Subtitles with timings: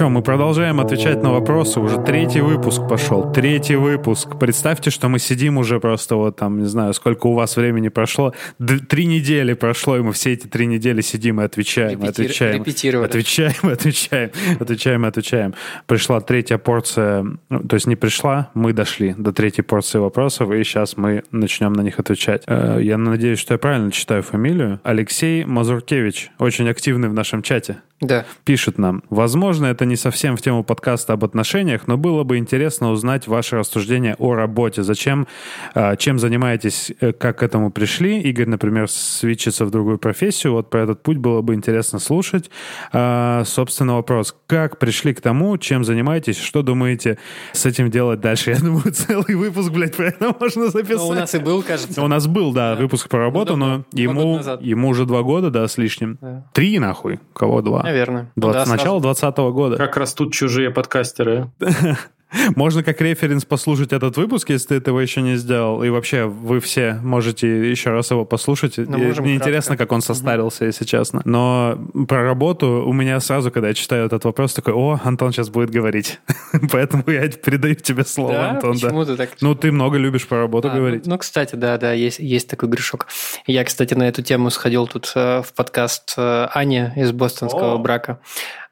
[0.00, 1.78] что, мы продолжаем отвечать на вопросы.
[1.78, 3.30] Уже третий выпуск пошел.
[3.30, 4.38] Третий выпуск.
[4.38, 8.32] Представьте, что мы сидим уже просто вот там, не знаю, сколько у вас времени прошло.
[8.58, 12.08] Д- три недели прошло, и мы все эти три недели сидим и отвечаем, Репетир...
[12.08, 12.62] отвечаем.
[12.62, 13.06] Репетировали.
[13.08, 15.54] Отвечаем, отвечаем, отвечаем, отвечаем.
[15.86, 20.64] Пришла третья порция, ну, то есть не пришла, мы дошли до третьей порции вопросов, и
[20.64, 22.44] сейчас мы начнем на них отвечать.
[22.46, 24.80] Э, Я надеюсь, что я правильно читаю фамилию.
[24.82, 27.82] Алексей Мазуркевич, очень активный в нашем чате.
[28.00, 28.24] Да.
[28.44, 29.02] Пишет нам.
[29.10, 33.56] Возможно, это не совсем в тему подкаста об отношениях, но было бы интересно узнать ваше
[33.56, 34.82] рассуждение о работе.
[34.82, 35.26] Зачем,
[35.74, 38.20] а, чем занимаетесь, э, как к этому пришли.
[38.20, 40.52] Игорь, например, свечится в другую профессию.
[40.54, 42.50] Вот про этот путь было бы интересно слушать.
[42.92, 44.34] А, Собственно, вопрос.
[44.46, 47.18] Как пришли к тому, чем занимаетесь, что думаете
[47.52, 48.50] с этим делать дальше?
[48.50, 50.98] Я думаю, целый выпуск, блядь, про это можно записать.
[50.98, 52.02] Ну, у нас и был, кажется.
[52.02, 53.66] У нас был, да, выпуск про работу, давно.
[53.66, 56.18] но Два года ему, ему уже два года, да, с лишним.
[56.20, 56.44] Да.
[56.52, 57.20] Три, нахуй.
[57.32, 57.89] Кого два?
[57.90, 58.30] Наверное.
[58.36, 59.76] Двац- Да, с начала 2020 года.
[59.76, 61.50] Как растут чужие подкастеры.
[62.56, 65.82] Можно как референс послушать этот выпуск, если ты этого еще не сделал.
[65.82, 68.78] И вообще, вы все можете еще раз его послушать.
[68.78, 69.34] Ну, Мне кратко.
[69.34, 71.22] интересно, как он состарился, если честно.
[71.24, 71.78] Но
[72.08, 75.70] про работу у меня сразу, когда я читаю этот вопрос, такой, о, Антон сейчас будет
[75.70, 76.20] говорить.
[76.72, 78.50] Поэтому я передаю тебе слово, Да?
[78.50, 78.76] Антон.
[78.76, 78.86] да.
[78.86, 79.30] Почему ты так?
[79.40, 81.06] Ну, ты много любишь про работу А, говорить.
[81.06, 83.06] Ну, ну, кстати, да, да, есть, есть такой грешок.
[83.46, 87.78] Я, кстати, на эту тему сходил тут э, в подкаст э, Ани из бостонского О.
[87.78, 88.20] брака.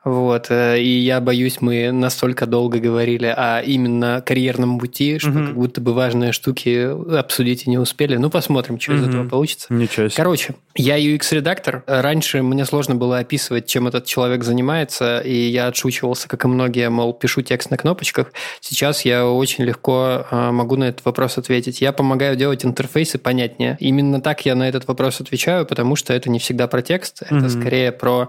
[0.09, 5.47] Вот, э, и я боюсь, мы настолько долго говорили о имно карьерном пути, что Мгм.
[5.49, 8.17] как будто бы важные штуки обсудить и не успели.
[8.17, 9.09] Ну, посмотрим, что из Мгм.
[9.11, 9.67] этого получится.
[9.73, 10.17] Ничего себе.
[10.17, 11.83] Короче, я UX-редактор.
[11.87, 16.89] Раньше мне сложно было описывать, чем этот человек занимается, и я отшучивался, как и многие,
[16.89, 18.33] мол, пишу текст на кнопочках.
[18.61, 21.81] Сейчас я очень легко э, могу на этот вопрос ответить.
[21.83, 23.77] Я помогаю делать интерфейсы понятнее.
[23.79, 27.35] Именно так я на этот вопрос отвечаю, потому что это не всегда про текст, это
[27.35, 27.49] Мгм.
[27.51, 28.29] скорее про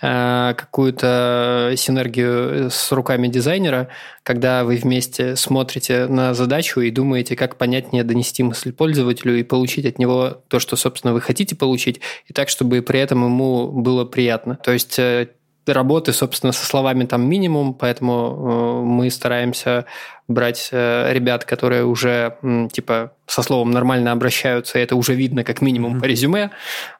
[0.00, 3.88] какую-то синергию с руками дизайнера,
[4.22, 9.84] когда вы вместе смотрите на задачу и думаете, как понятнее донести мысль пользователю и получить
[9.84, 14.04] от него то, что, собственно, вы хотите получить, и так, чтобы при этом ему было
[14.04, 14.56] приятно.
[14.56, 15.28] То есть э,
[15.66, 19.84] работы, собственно, со словами там минимум, поэтому э, мы стараемся
[20.30, 22.36] брать э, ребят, которые уже
[22.72, 26.50] типа со словом нормально обращаются, и это уже видно как минимум по резюме.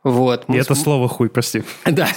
[0.03, 0.45] Вот.
[0.49, 1.63] И это см- слово хуй, прости.
[1.87, 2.09] да,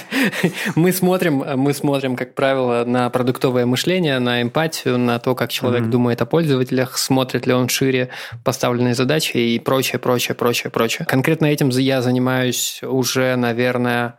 [0.75, 5.85] мы смотрим, мы смотрим, как правило, на продуктовое мышление, на эмпатию, на то, как человек
[5.85, 8.09] думает о пользователях, смотрит ли он шире
[8.43, 11.05] поставленные задачи и прочее, прочее, прочее, прочее.
[11.05, 14.15] Конкретно этим я занимаюсь уже, наверное,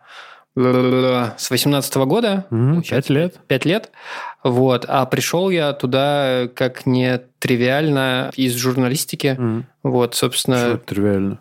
[0.57, 2.47] с 18 года.
[2.51, 3.41] Мгм, получается, Пять лет.
[3.49, 3.91] Пять лет.
[4.43, 4.85] Вот.
[4.89, 9.39] А пришел я туда как не тривиально из журналистики.
[9.83, 10.55] Вот, Что собственно...
[10.55, 11.41] это тривиально?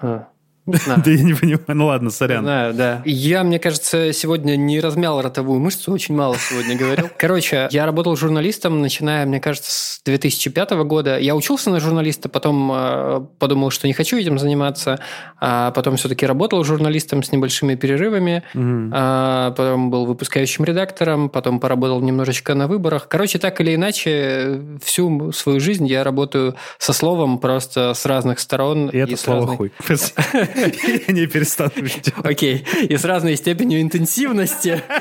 [0.00, 0.28] а.
[0.66, 1.64] Да я не понимаю.
[1.68, 2.42] Ну ладно, Не сорян.
[2.42, 3.02] Знаю, да.
[3.04, 7.10] Я, мне кажется, сегодня не размял ротовую мышцу, очень мало сегодня говорил.
[7.18, 11.18] Короче, я работал журналистом, начиная, мне кажется, с 2005 года.
[11.18, 15.00] Я учился на журналиста, потом э, подумал, что не хочу этим заниматься,
[15.38, 22.00] а потом все-таки работал журналистом с небольшими перерывами, а потом был выпускающим редактором, потом поработал
[22.00, 23.08] немножечко на выборах.
[23.08, 28.88] Короче, так или иначе, всю свою жизнь я работаю со словом просто с разных сторон.
[28.88, 29.72] И это слово разной- хуй.
[30.54, 30.68] Я
[31.12, 32.12] не перестану видеть.
[32.22, 32.64] Окей.
[32.88, 34.82] И с разной степенью интенсивности.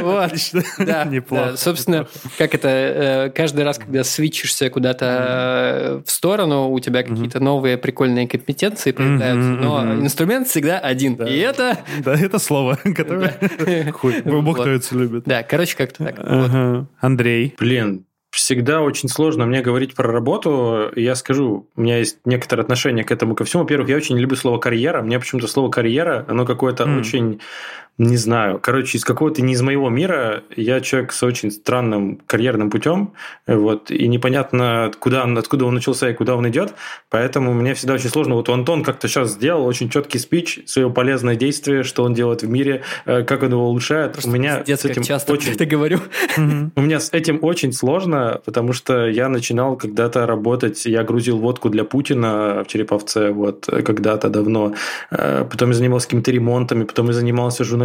[0.00, 0.24] Вот.
[0.24, 0.62] Отлично.
[0.78, 1.56] Да, Неплохо.
[1.56, 2.06] Собственно,
[2.38, 7.76] как это, э, каждый раз, когда свитчишься куда-то э, в сторону, у тебя какие-то новые
[7.76, 11.14] прикольные компетенции появляются, но инструмент всегда один.
[11.14, 11.78] И это...
[12.04, 14.22] Да, это слово, которое хуй.
[14.22, 15.24] Бог любит.
[15.24, 16.86] Да, короче, как-то так.
[17.00, 17.54] Андрей.
[17.58, 20.90] Блин, всегда очень сложно мне говорить про работу.
[20.96, 23.62] Я скажу, у меня есть некоторое отношение к этому ко всему.
[23.62, 25.02] Во-первых, я очень не люблю слово карьера.
[25.02, 26.98] Мне почему-то слово карьера, оно какое-то М.
[26.98, 27.40] очень,
[27.98, 30.42] не знаю, короче, из какого-то не из моего мира.
[30.56, 33.12] Я человек с очень странным карьерным путем,
[33.46, 36.74] вот, и непонятно, куда, он- откуда он начался и куда он идет.
[37.10, 38.34] Поэтому мне всегда очень сложно.
[38.34, 42.48] Вот Антон как-то сейчас сделал очень четкий спич, свое полезное действие, что он делает в
[42.48, 44.18] мире, э, как он его улучшает.
[44.24, 46.00] у меня с этим часто очень это говорю.
[46.36, 51.68] У меня с этим очень сложно, потому что я начинал когда-то работать, я грузил водку
[51.70, 54.74] для Путина в Череповце вот когда-то давно,
[55.10, 57.83] Э, потом я занимался какими-то ремонтами, потом я занимался журналистикой,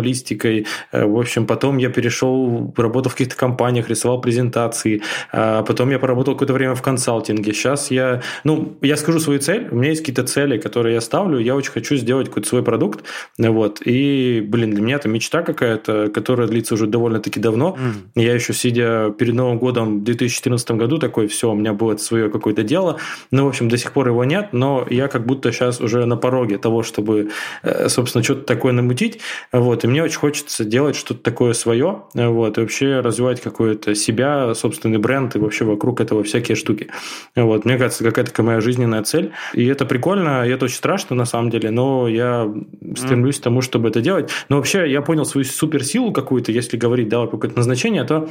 [0.92, 5.02] Э, в общем, потом я перешел, работал в каких-то компаниях, рисовал презентации,
[5.32, 9.68] А потом я поработал какое-то время в консалтинге, сейчас я, ну, я скажу свою цель,
[9.72, 13.04] у меня есть какие-то цели, которые я ставлю, я очень хочу сделать какой-то свой продукт,
[13.38, 18.12] вот, и, блин, для меня это мечта какая-то, которая длится уже довольно-таки давно, Мгм.
[18.16, 22.64] я еще сидя перед Новым годом 2014 году такой, все, у меня будет свое какое-то
[22.64, 22.98] дело.
[23.32, 26.18] Ну, в общем, до сих пор его нет, но я как будто сейчас уже на
[26.18, 27.30] пороге того, чтобы,
[27.64, 29.20] э, собственно, что-то такое намутить.
[29.52, 34.54] Вот, и мне очень хочется делать что-то такое свое, вот, и вообще развивать какое-то себя,
[34.54, 36.88] собственный бренд и вообще вокруг этого всякие штуки.
[37.36, 39.32] Вот, мне кажется, какая-то такая моя жизненная цель.
[39.54, 42.52] И это прикольно, и это очень страшно на самом деле, но я
[42.96, 43.42] стремлюсь mm.
[43.42, 44.30] к тому, чтобы это делать.
[44.50, 48.30] Но вообще я понял свою суперсилу какую-то, если говорить, да, какое-то назначение, то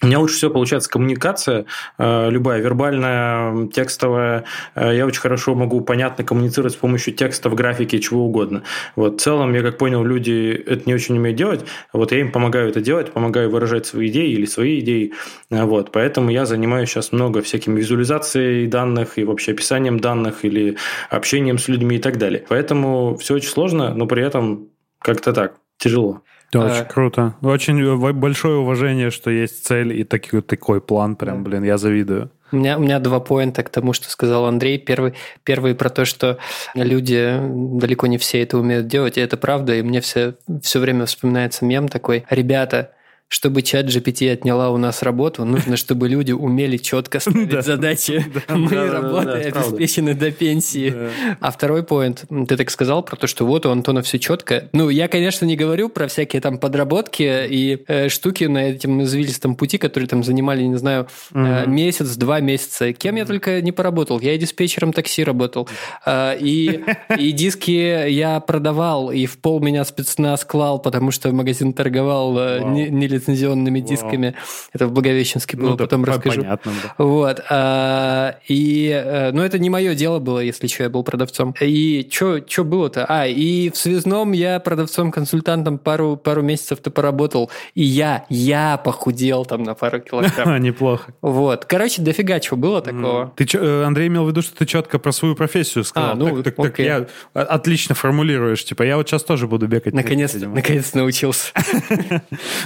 [0.00, 1.66] у меня лучше всего получается коммуникация,
[1.98, 4.44] э, любая, вербальная, текстовая.
[4.74, 8.62] Э, я очень хорошо могу понятно коммуницировать с помощью текстов, графики, чего угодно.
[8.94, 11.64] Вот в целом, я как понял, люди это не очень умеют делать.
[11.92, 15.14] Вот я им помогаю это делать, помогаю выражать свои идеи или свои идеи.
[15.50, 20.76] Э, вот, поэтому я занимаюсь сейчас много всякими визуализацией данных и вообще описанием данных или
[21.10, 22.44] общением с людьми и так далее.
[22.48, 24.68] Поэтому все очень сложно, но при этом
[25.00, 26.22] как-то так, тяжело.
[26.54, 26.84] Очень а...
[26.84, 27.34] круто.
[27.42, 31.16] Очень большое уважение, что есть цель и такой, такой план.
[31.16, 32.30] Прям, блин, я завидую.
[32.50, 34.78] У меня, у меня два поинта к тому, что сказал Андрей.
[34.78, 35.14] Первый,
[35.44, 36.38] первый про то, что
[36.74, 37.38] люди,
[37.78, 41.66] далеко не все это умеют делать, и это правда, и мне все, все время вспоминается
[41.66, 42.24] мем такой.
[42.30, 42.92] Ребята,
[43.28, 48.24] чтобы чат GPT отняла у нас работу, нужно, чтобы люди умели четко ставить задачи.
[48.48, 50.94] Мы работаем обеспечены до пенсии.
[51.40, 54.68] А второй поинт, ты так сказал про то, что вот у Антона все четко.
[54.72, 59.56] Ну, я, конечно, не говорю про всякие там подработки и э, штуки на этом извилистом
[59.56, 62.92] пути, которые там занимали, не знаю, э, месяц, два месяца.
[62.92, 64.20] Кем я только не поработал.
[64.20, 65.68] Я и диспетчером такси работал.
[66.06, 66.82] Э, и,
[67.18, 72.88] и диски я продавал, и в пол меня спецназ клал, потому что магазин торговал не,
[73.18, 73.88] лицензионными Вау.
[73.88, 74.34] дисками.
[74.72, 76.42] Это в Благовещенске было, ну, потом да, расскажу.
[76.42, 77.04] Понятно, да.
[77.04, 77.40] Вот.
[77.50, 81.54] А, и, э, ну, это не мое дело было, если что, я был продавцом.
[81.60, 83.06] И что было-то?
[83.08, 87.50] А, и в связном я продавцом-консультантом пару, пару месяцев-то поработал.
[87.74, 90.60] И я, я похудел там на пару килограмм.
[90.62, 91.12] Неплохо.
[91.22, 91.64] Вот.
[91.64, 93.32] Короче, дофига чего было такого.
[93.36, 96.12] Ты э, Андрей имел в виду, что ты четко про свою профессию сказал.
[96.12, 98.64] А, ну, так, так, так я отлично формулируешь.
[98.64, 99.94] Типа, я вот сейчас тоже буду бегать.
[99.94, 101.52] Наконец-то, наконец научился.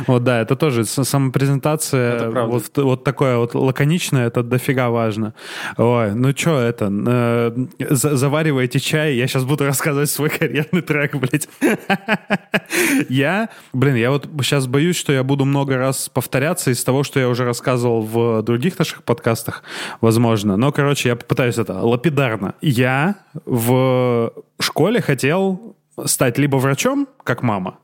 [0.07, 2.31] Вот, да, это тоже самопрезентация.
[2.47, 5.35] Вот, вот такое вот лаконичное, это дофига важно.
[5.77, 6.91] Ой, ну что это?
[6.91, 11.49] Э, заваривайте чай, я сейчас буду рассказывать свой карьерный трек, блядь.
[13.09, 17.21] Я, блин, я вот сейчас боюсь, что я буду много раз повторяться из того, что
[17.21, 19.63] я уже рассказывал в других наших подкастах,
[20.01, 20.57] возможно.
[20.57, 22.55] Но, короче, я попытаюсь это лапидарно.
[22.61, 27.79] Я в школе хотел стать либо врачом, как мама,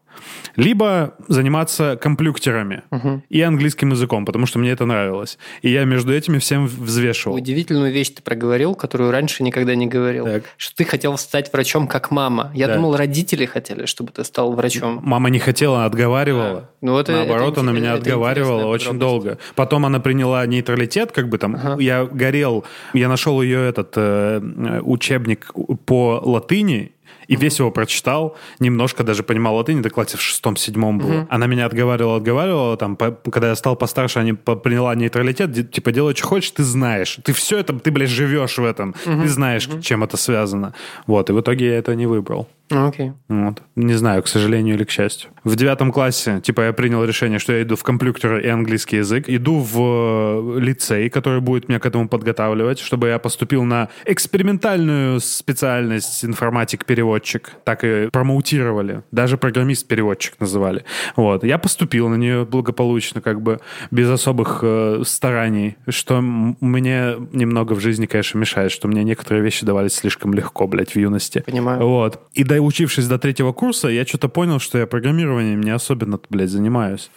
[0.57, 3.23] либо заниматься комплюктерами угу.
[3.29, 5.39] и английским языком, потому что мне это нравилось.
[5.63, 7.37] И я между этими всем взвешивал.
[7.37, 10.25] Удивительную вещь ты проговорил, которую раньше никогда не говорил.
[10.25, 10.45] Так.
[10.57, 12.51] Что ты хотел стать врачом как мама.
[12.55, 12.75] Я да.
[12.77, 15.01] думал, родители хотели, чтобы ты стал врачом.
[15.03, 16.59] Мама не хотела, отговаривала.
[16.59, 16.71] А.
[16.81, 19.39] Ну, вот Наоборот, это, она меня отговаривала очень долго.
[19.55, 21.57] Потом она приняла нейтралитет, как бы там.
[21.57, 21.83] Ага.
[21.83, 22.65] Я горел,
[22.95, 25.53] я нашел ее этот э, учебник
[25.87, 26.93] по латыни,
[27.29, 27.43] и угу.
[27.43, 31.21] весь его прочитал, немножко даже понимал латынь, это классе в шестом-седьмом было.
[31.21, 31.27] Угу.
[31.31, 36.15] Она меня отговаривала, отговаривала, там, по, когда я стал постарше, они приняла нейтралитет, типа, делай,
[36.17, 37.19] что хочешь, ты знаешь.
[37.23, 38.95] Ты все это, ты, блядь, живешь в этом.
[39.05, 39.23] Угу.
[39.23, 39.81] Ты знаешь, угу.
[39.81, 40.75] чем это связано.
[41.07, 42.49] Вот, и в итоге я это не выбрал.
[42.71, 43.09] Окей.
[43.09, 43.13] Okay.
[43.29, 43.63] Вот.
[43.77, 45.31] Не знаю, к сожалению или к счастью.
[45.45, 49.25] В девятом классе, типа, я принял решение, что я иду в компьютер и английский язык.
[49.29, 55.21] Иду в э, лицей, который будет меня к этому подготавливать, чтобы я поступил на экспериментальную
[55.21, 57.53] специальность информатик-переводчик.
[57.65, 59.03] Так и промоутировали.
[59.11, 60.85] Даже программист-переводчик называли.
[61.17, 61.45] Вот.
[61.45, 67.81] Я поступил на нее благополучно, как бы, без особых э, стараний, что мне немного в
[67.81, 71.43] жизни, конечно, мешает, что мне некоторые вещи давались слишком легко, блядь, в юности.
[71.47, 71.87] Понимаю.
[71.87, 72.21] Вот.
[72.35, 76.51] И да, учившись до третьего курса, я что-то понял, что я программированием не особенно, блядь,
[76.51, 77.11] занимаюсь.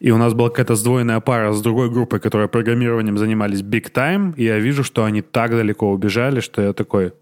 [0.00, 4.34] И у нас была какая-то сдвоенная пара с другой группой, которая программированием занимались big time,
[4.36, 7.12] и я вижу, что они так далеко убежали, что я такой,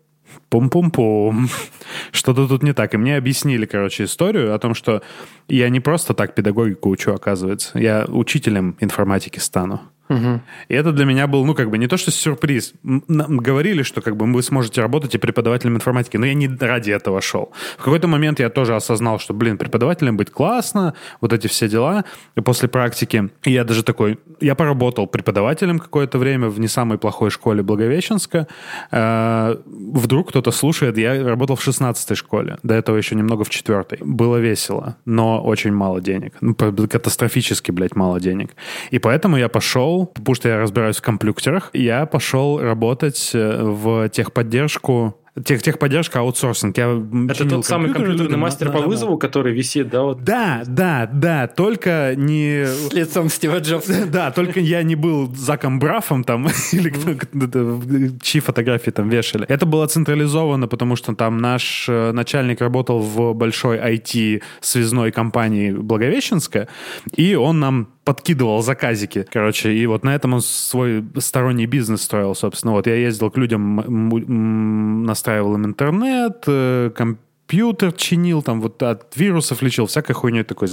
[0.48, 1.48] пум-пум-пум,
[2.12, 2.94] что-то тут не так.
[2.94, 5.02] И мне объяснили, короче, историю о том, что
[5.48, 7.78] я не просто так педагогику учу, оказывается.
[7.78, 9.80] Я учителем информатики стану.
[10.08, 10.40] Угу.
[10.68, 12.74] И это для меня был, ну, как бы не то, что сюрприз.
[12.82, 16.90] Нам говорили, что как бы вы сможете работать и преподавателем информатики, но я не ради
[16.90, 17.52] этого шел.
[17.78, 22.04] В какой-то момент я тоже осознал, что, блин, преподавателем быть классно, вот эти все дела.
[22.36, 27.30] И после практики я даже такой, я поработал преподавателем какое-то время в не самой плохой
[27.30, 28.46] школе Благовещенска.
[28.90, 33.84] Э, вдруг кто-то слушает, я работал в 16 школе, до этого еще немного в 4
[34.00, 36.34] Было весело, но очень мало денег.
[36.40, 38.50] Ну, катастрофически, блядь, мало денег.
[38.90, 44.08] И поэтому я пошел потому что я разбираюсь в компьютерах, я пошел работать э, в
[44.08, 46.76] техподдержку Тех, техподдержка, аутсорсинг.
[46.76, 50.02] Я Это тот самый компьютерный мастер по вызову, который висит, да?
[50.02, 50.22] Вот.
[50.22, 52.66] Да, да, да, только не...
[52.66, 54.06] С лицом Стива Джобса.
[54.12, 57.80] Да, только я не был Заком Брафом там, или кто,
[58.20, 59.46] чьи фотографии там вешали.
[59.48, 66.68] Это было централизовано, потому что там наш э, начальник работал в большой IT-связной компании Благовещенская,
[67.16, 72.34] и он нам подкидывал заказики, короче, и вот на этом он свой сторонний бизнес строил,
[72.34, 72.72] собственно.
[72.72, 79.62] Вот я ездил к людям, настраивал им интернет, э, компьютер чинил, там вот от вирусов
[79.62, 80.68] лечил, всякой хуйней такой.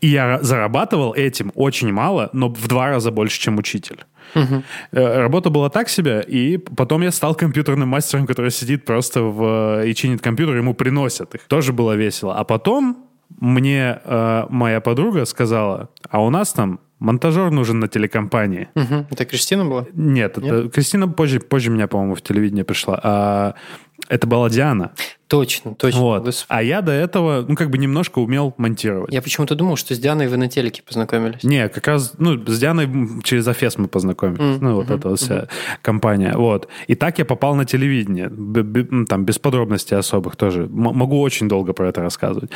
[0.00, 4.04] И я зарабатывал этим очень мало, но в два раза больше, чем учитель.
[4.34, 4.62] Угу.
[4.92, 9.94] Работа была так себе, и потом я стал компьютерным мастером, который сидит просто в, и
[9.94, 11.42] чинит компьютер, ему приносят их.
[11.48, 12.36] Тоже было весело.
[12.36, 18.68] А потом мне э, моя подруга сказала, а у нас там монтажер нужен на телекомпании.
[18.74, 19.06] Угу.
[19.10, 19.86] Это Кристина была?
[19.92, 20.52] Нет, Нет?
[20.52, 23.00] Это, Кристина позже, позже меня, по-моему, в телевидение пришла.
[23.02, 23.54] А
[24.08, 24.92] это была Диана.
[25.28, 26.00] Точно, точно.
[26.00, 26.46] Вот.
[26.48, 29.12] А я до этого, ну, как бы немножко умел монтировать.
[29.14, 31.44] Я почему-то думал, что с Дианой вы на телеке познакомились.
[31.44, 34.40] Не, как раз, ну, с Дианой через Афес мы познакомились.
[34.40, 34.58] Mm-hmm.
[34.60, 34.98] Ну, вот mm-hmm.
[34.98, 35.48] эта вот вся mm-hmm.
[35.82, 36.34] компания.
[36.36, 36.68] Вот.
[36.88, 38.28] И так я попал на телевидение.
[38.28, 40.62] Б- там, без подробностей особых тоже.
[40.62, 42.50] М- могу очень долго про это рассказывать.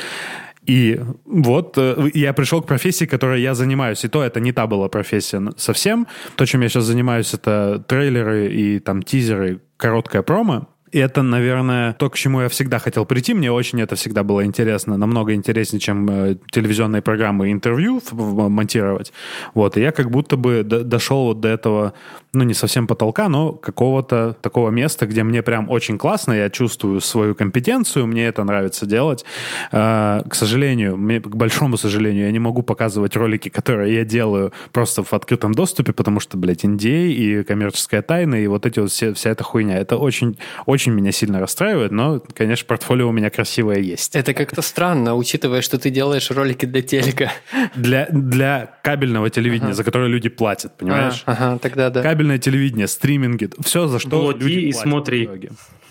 [0.67, 4.05] И вот э, я пришел к профессии, которой я занимаюсь.
[4.05, 6.07] И то это не та была профессия совсем.
[6.37, 10.69] То, чем я сейчас занимаюсь, это трейлеры и там тизеры, короткая промо.
[11.01, 13.35] Это, наверное, то, к чему я всегда хотел прийти.
[13.35, 14.97] Мне очень это всегда было интересно.
[14.97, 19.13] Намного интереснее, чем э, телевизионные программы интервью монтировать.
[19.55, 19.77] Вот.
[19.77, 21.95] И я как будто бы дошел вот до этого,
[22.33, 27.01] ну, не совсем потолка, но какого-то такого места, где мне прям очень классно, я чувствую
[27.01, 29.25] свою компетенцию, мне это нравится делать.
[29.73, 34.53] Э, к сожалению, мне, к большому сожалению, я не могу показывать ролики, которые я делаю
[34.73, 38.91] просто в открытом доступе, потому что, блядь, NDA и коммерческая тайна, и вот эти вот
[38.91, 39.79] все, вся эта хуйня.
[39.79, 44.15] Это очень, очень очень меня сильно расстраивает, но, конечно, портфолио у меня красивое есть.
[44.15, 47.33] Это как-то странно, учитывая, что ты делаешь ролики для телека.
[47.75, 49.77] Для, для кабельного телевидения, ага.
[49.77, 51.23] за которое люди платят, понимаешь?
[51.25, 52.03] А, ага, тогда да.
[52.03, 55.31] Кабельное телевидение, стриминги, все, за что Плати люди и платят смотри.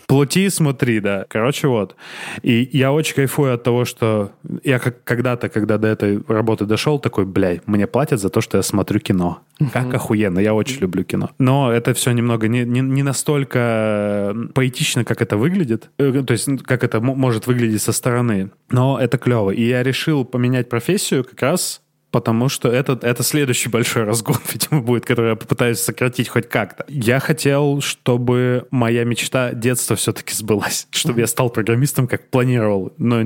[0.08, 1.26] Плати и смотри, да.
[1.30, 1.96] Короче, вот.
[2.42, 4.32] И я очень кайфую от того, что
[4.64, 8.58] я как когда-то, когда до этой работы дошел, такой, бля, мне платят за то, что
[8.58, 9.40] я смотрю кино.
[9.72, 11.30] Как охуенно, я очень люблю кино.
[11.38, 15.90] Но это все немного не, не, не настолько поэтично, как это выглядит.
[16.00, 18.52] Э, то есть, как это может выглядеть со стороны.
[18.70, 19.52] Но это клево.
[19.52, 21.83] И я решил поменять профессию как раз
[22.14, 26.86] потому что это, это следующий большой разгон, видимо, будет, который я попытаюсь сократить хоть как-то.
[26.88, 33.20] Я хотел, чтобы моя мечта детства все-таки сбылась, чтобы я стал программистом, как планировал, но,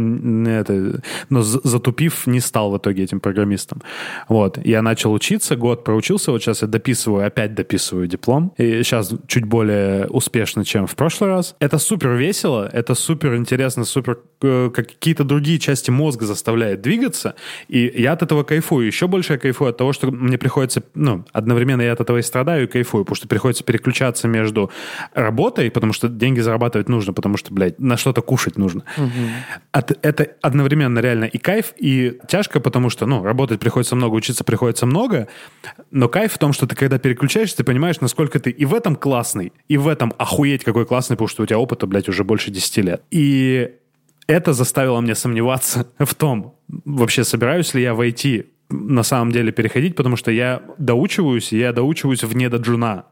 [0.49, 3.81] это, но затупив, не стал в итоге этим программистом.
[4.29, 4.57] Вот.
[4.65, 9.43] Я начал учиться, год проучился, вот сейчас я дописываю, опять дописываю диплом, и сейчас чуть
[9.43, 11.55] более успешно, чем в прошлый раз.
[11.59, 17.35] Это супер весело, это супер интересно, супер э, какие-то другие части мозга заставляет двигаться,
[17.67, 18.87] и я от этого кайфую кайфую.
[18.87, 22.21] Еще больше я кайфую от того, что мне приходится, ну, одновременно я от этого и
[22.21, 24.71] страдаю, и кайфую, потому что приходится переключаться между
[25.13, 28.83] работой, потому что деньги зарабатывать нужно, потому что, блядь, на что-то кушать нужно.
[28.97, 29.11] Угу.
[29.71, 34.43] От, это одновременно реально и кайф, и тяжко, потому что, ну, работать приходится много, учиться
[34.43, 35.27] приходится много,
[35.91, 38.95] но кайф в том, что ты когда переключаешься, ты понимаешь, насколько ты и в этом
[38.95, 42.51] классный, и в этом охуеть какой классный, потому что у тебя опыта, блядь, уже больше
[42.51, 43.01] 10 лет.
[43.11, 43.71] И
[44.27, 46.55] это заставило меня сомневаться в том,
[46.85, 51.73] вообще собираюсь ли я войти на самом деле переходить, потому что я доучиваюсь, и я
[51.73, 53.05] доучиваюсь вне доджуна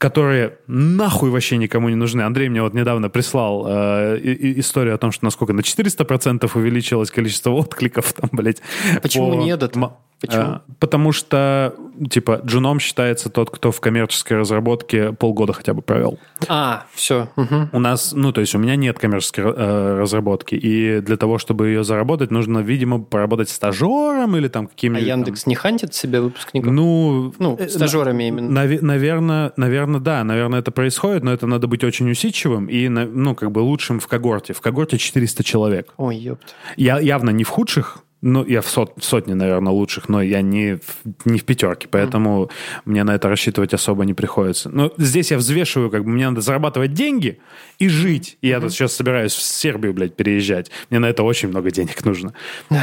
[0.00, 2.22] которые нахуй вообще никому не нужны.
[2.22, 4.18] Андрей мне вот недавно прислал э,
[4.58, 8.62] историю о том, что насколько на 400% увеличилось количество откликов там, блядь.
[9.02, 9.34] Почему по...
[9.42, 9.76] не этот?
[10.20, 10.42] Почему?
[10.42, 11.74] А, потому что,
[12.10, 16.18] типа, джуном считается тот, кто в коммерческой разработке полгода хотя бы провел.
[16.46, 17.28] А, все.
[17.36, 17.70] Угу.
[17.72, 21.68] У нас, ну, то есть у меня нет коммерческой э, разработки, и для того, чтобы
[21.68, 25.06] ее заработать, нужно, видимо, поработать стажером или там каким-нибудь...
[25.06, 25.50] А Яндекс там...
[25.50, 26.70] не хантит себе выпускников?
[26.70, 27.32] Ну...
[27.38, 28.50] Ну, э, стажерами именно.
[28.50, 33.34] Нав- наверное, наверное, да, наверное, это происходит, но это надо быть очень усидчивым и, ну,
[33.34, 34.52] как бы лучшим в когорте.
[34.52, 35.94] В когорте 400 человек.
[35.96, 36.54] Ой, ёпт.
[36.76, 40.42] Я явно не в худших, ну, я в, сот, в сотне, наверное, лучших, но я
[40.42, 42.50] не в, не в пятерке, поэтому mm.
[42.84, 44.68] мне на это рассчитывать особо не приходится.
[44.68, 47.38] Но здесь я взвешиваю, как бы мне надо зарабатывать деньги
[47.78, 48.36] и жить.
[48.42, 48.50] И mm-hmm.
[48.50, 50.70] я тут сейчас собираюсь в Сербию, блядь, переезжать.
[50.90, 52.34] Мне на это очень много денег нужно.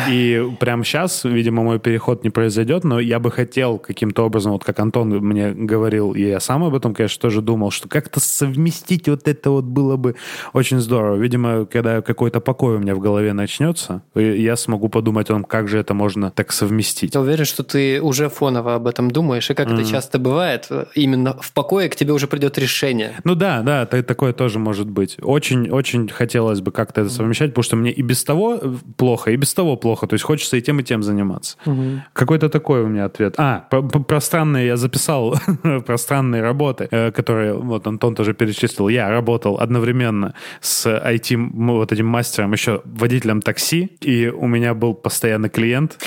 [0.10, 4.64] И прямо сейчас, видимо, мой переход не произойдет, но я бы хотел каким-то образом, вот
[4.64, 9.08] как Антон мне говорил, и я сам об этом, конечно, тоже думал, что как-то совместить
[9.08, 10.16] вот это вот было бы
[10.54, 11.16] очень здорово.
[11.18, 15.44] Видимо, когда какой-то покой у меня в голове начнется, я смогу подумать подумать о том,
[15.44, 17.16] как же это можно так совместить.
[17.16, 19.82] Я уверен, что ты уже фоново об этом думаешь, и как mm-hmm.
[19.82, 23.14] это часто бывает, именно в покое к тебе уже придет решение.
[23.24, 25.18] Ну да, да, такое тоже может быть.
[25.22, 28.60] Очень, очень хотелось бы как-то это совмещать, потому что мне и без того
[28.98, 30.08] плохо, и без того плохо.
[30.08, 31.58] То есть хочется и тем, и тем заниматься.
[31.66, 32.00] Mm-hmm.
[32.14, 33.36] Какой-то такой у меня ответ.
[33.38, 35.36] А, про, про странные я записал,
[35.86, 38.90] про странные работы, э, которые вот Антон тоже перечислил.
[38.90, 44.94] Я работал одновременно с IT, вот этим мастером, еще водителем такси, и у меня был
[45.18, 45.98] постоянный клиент.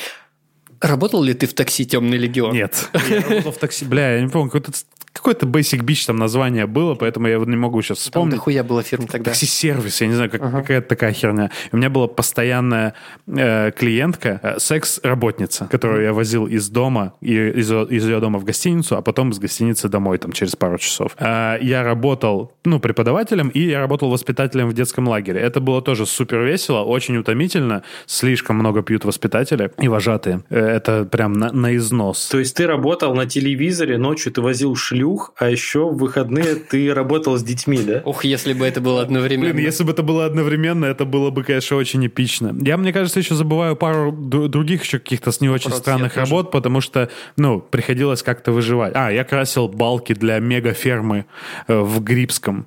[0.81, 2.55] Работал ли ты в такси «Темный легион»?
[2.55, 2.88] Нет.
[3.09, 4.73] Я работал в такси, бля, я не помню, какой-то
[5.12, 8.33] какой-то Basic Beach там название было, поэтому я не могу сейчас вспомнить.
[8.33, 9.31] Там дохуя была фирма тогда.
[9.31, 10.61] Такси-сервис, я не знаю, как, ага.
[10.61, 11.50] какая-то такая херня.
[11.73, 12.95] у меня была постоянная
[13.26, 18.45] э, клиентка, э, секс-работница, которую я возил из дома, и, из, из ее дома в
[18.45, 21.17] гостиницу, а потом из гостиницы домой там через пару часов.
[21.19, 25.40] Э, я работал, ну, преподавателем, и я работал воспитателем в детском лагере.
[25.40, 30.43] Это было тоже супер весело, очень утомительно, слишком много пьют воспитатели и вожатые.
[30.50, 32.29] Э, это прям на, на износ.
[32.29, 36.57] То есть ты работал на телевизоре, ночью ты возил шлю шлюх, а еще в выходные
[36.57, 38.02] ты работал с детьми, да?
[38.04, 39.52] Ох, если бы это было одновременно.
[39.52, 42.54] Блин, если бы это было одновременно, это было бы, конечно, очень эпично.
[42.61, 46.50] Я, мне кажется, еще забываю пару других еще каких-то с не очень Вопрос странных работ,
[46.50, 48.92] потому что, ну, приходилось как-то выживать.
[48.95, 51.25] А, я красил балки для мегафермы
[51.66, 52.66] э, в Грибском.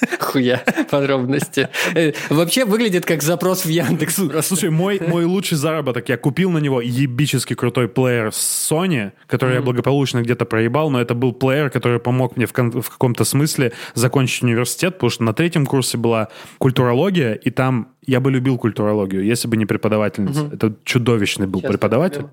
[0.20, 1.68] Хуя подробности.
[1.94, 4.20] Э, вообще выглядит как запрос в Яндекс.
[4.42, 9.52] Слушай, мой, мой лучший заработок, я купил на него ебически крутой плеер с Sony, который
[9.52, 9.54] mm-hmm.
[9.56, 13.72] я благополучно где-то проебал, но это был плеер, который помог мне в, в каком-то смысле
[13.94, 16.28] закончить университет, потому что на третьем курсе была
[16.58, 20.44] культурология, и там я бы любил культурологию, если бы не преподавательница.
[20.44, 20.54] Угу.
[20.54, 22.26] Это чудовищный был Сейчас преподаватель.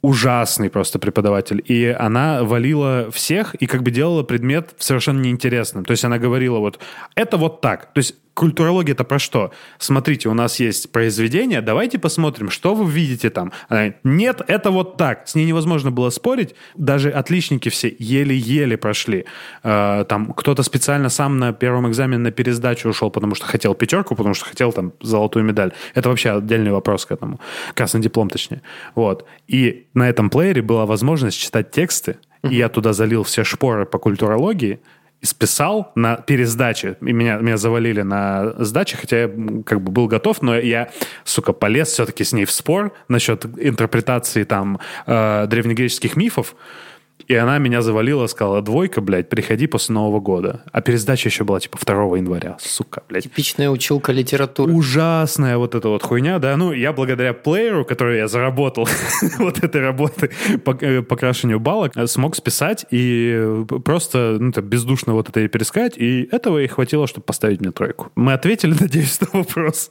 [0.00, 1.62] Ужасный просто преподаватель.
[1.66, 5.84] И она валила всех и как бы делала предмет совершенно неинтересным.
[5.84, 6.78] То есть она говорила вот,
[7.14, 7.92] это вот так.
[7.92, 9.50] То есть культурология это про что?
[9.78, 13.50] Смотрите, у нас есть произведение, давайте посмотрим, что вы видите там.
[13.68, 15.26] Она, Нет, это вот так.
[15.26, 16.54] С ней невозможно было спорить.
[16.76, 19.24] Даже отличники все еле-еле прошли.
[19.62, 24.14] Э, там кто-то специально сам на первом экзамене на пересдачу ушел, потому что хотел пятерку,
[24.14, 25.72] потому что хотел там золотую медаль.
[25.94, 27.40] Это вообще отдельный вопрос к этому.
[27.74, 28.60] Красный диплом, точнее.
[28.94, 29.24] Вот.
[29.48, 33.98] И на этом плеере была возможность читать тексты, и я туда залил все шпоры по
[33.98, 34.78] культурологии,
[35.22, 36.96] списал на пересдаче.
[37.00, 39.30] И меня, меня завалили на сдаче, хотя я
[39.64, 40.90] как бы был готов, но я,
[41.24, 46.54] сука, полез все-таки с ней в спор насчет интерпретации там э, древнегреческих мифов.
[47.26, 50.62] И она меня завалила, сказала, двойка, блядь, приходи после Нового года.
[50.70, 52.56] А пересдача еще была, типа, 2 января.
[52.60, 53.24] Сука, блядь.
[53.24, 54.72] Типичная училка литературы.
[54.72, 56.56] Ужасная вот эта вот хуйня, да.
[56.56, 58.88] Ну, я благодаря плееру, который я заработал
[59.38, 60.30] вот этой работы
[60.64, 65.98] по э, покрашению балок, смог списать и просто, ну, так, бездушно вот это и перескать.
[65.98, 68.12] И этого и хватило, чтобы поставить мне тройку.
[68.14, 69.90] Мы ответили, надеюсь, на вопрос.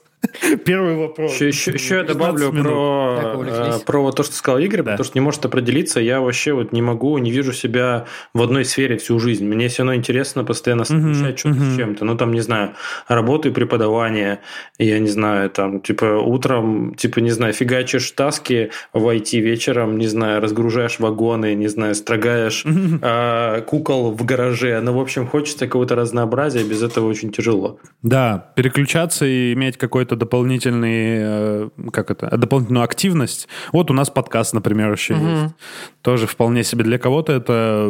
[0.65, 1.34] Первый вопрос.
[1.34, 4.91] Еще, еще, еще я добавлю про, э, про вот то, что сказал Игорь, да.
[4.91, 5.99] потому что не может определиться.
[5.99, 9.45] Я вообще вот не могу, не вижу себя в одной сфере всю жизнь.
[9.45, 11.73] Мне все равно интересно постоянно совмещать uh-huh, что-то uh-huh.
[11.73, 12.06] с чем-то.
[12.06, 12.73] Ну, там, не знаю,
[13.08, 14.39] работу и преподавание.
[14.78, 20.08] Я не знаю, там, типа, утром, типа, не знаю, фигачишь таски в IT вечером, не
[20.08, 22.99] знаю, разгружаешь вагоны, не знаю, строгаешь uh-huh.
[23.01, 24.80] а, кукол в гараже.
[24.82, 27.80] Ну, в общем, хочется какого-то разнообразия, без этого очень тяжело.
[28.01, 33.47] Да, переключаться и иметь какой-то какой-то дополнительный, э, как это, дополнительную активность.
[33.73, 35.28] Вот у нас подкаст, например, еще угу.
[35.28, 35.56] есть.
[36.01, 37.89] Тоже вполне себе для кого-то это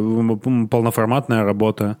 [0.70, 1.96] полноформатная работа.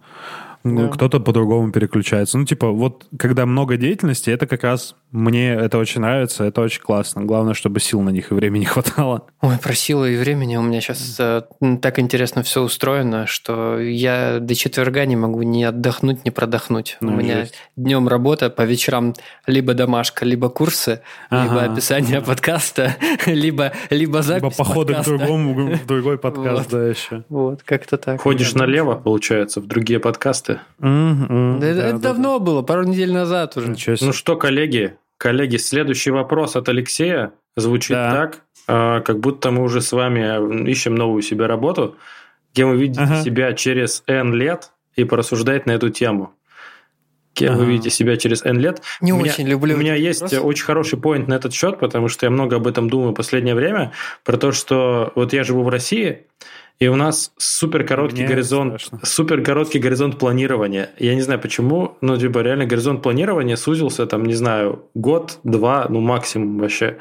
[0.74, 0.88] Да.
[0.88, 2.38] Кто-то по-другому переключается.
[2.38, 6.82] Ну, типа, вот когда много деятельности, это как раз мне это очень нравится, это очень
[6.82, 7.22] классно.
[7.22, 9.26] Главное, чтобы сил на них и времени хватало.
[9.40, 11.42] Ой, про силы и времени у меня сейчас э,
[11.80, 16.96] так интересно все устроено, что я до четверга не могу ни отдохнуть, ни продохнуть.
[17.00, 17.54] Ну, у меня жесть.
[17.76, 19.14] днем работа, по вечерам
[19.46, 21.00] либо домашка, либо курсы,
[21.30, 21.44] ага.
[21.44, 26.80] либо описание подкаста, либо, либо запись Либо походы к другому, в другой подкаст, вот.
[26.80, 27.24] да, еще.
[27.28, 28.20] Вот, как-то так.
[28.20, 30.55] Ходишь налево, получается, в другие подкасты.
[30.80, 31.58] Mm-hmm.
[31.58, 32.44] Да, да, это да, давно да.
[32.44, 33.74] было, пару недель назад уже.
[34.00, 38.10] Ну что, коллеги, Коллеги, следующий вопрос от Алексея звучит да.
[38.10, 41.96] так, а, как будто мы уже с вами ищем новую себе работу,
[42.52, 43.22] где вы видите ага.
[43.22, 46.34] себя через N лет и порассуждать на эту тему.
[47.32, 47.60] Кем ага.
[47.60, 48.82] вы видите себя через N лет?
[49.00, 49.74] Не у очень меня, люблю.
[49.74, 50.40] У меня есть вопрос.
[50.42, 53.54] очень хороший поинт на этот счет, потому что я много об этом думаю в последнее
[53.54, 53.92] время,
[54.22, 56.26] про то, что вот я живу в России,
[56.78, 60.90] и у нас супер короткий Мне горизонт, супер короткий горизонт планирования.
[60.98, 65.86] Я не знаю почему, но типа реально горизонт планирования сузился там, не знаю, год, два,
[65.88, 66.98] ну максимум вообще.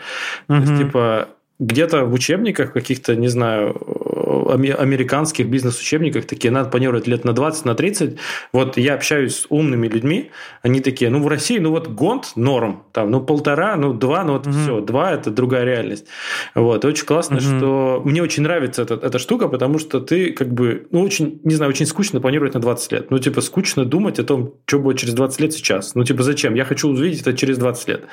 [0.48, 0.58] Угу.
[0.58, 3.74] То есть, типа где-то в учебниках каких-то, не знаю,
[4.16, 8.18] американских бизнес-учебниках такие, надо планировать лет на 20, на 30.
[8.54, 12.84] Вот я общаюсь с умными людьми, они такие, ну в России, ну вот год норм,
[12.92, 14.56] там, ну полтора, ну два, ну вот угу.
[14.56, 16.06] все, два это другая реальность.
[16.54, 17.44] Вот, очень классно, угу.
[17.44, 21.56] что мне очень нравится эта, эта штука, потому что ты как бы, ну очень, не
[21.56, 23.12] знаю, очень скучно планировать на 20 лет.
[23.12, 25.96] Ну типа скучно думать о том, что будет через 20 лет сейчас.
[25.96, 26.56] Ну типа зачем?
[26.56, 28.04] Я хочу увидеть это через 20 лет.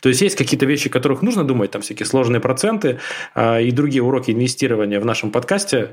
[0.00, 2.98] То есть есть какие-то вещи, о которых нужно думать, там всякие сложные проценты
[3.34, 5.51] а, и другие уроки инвестирования в нашем подкасте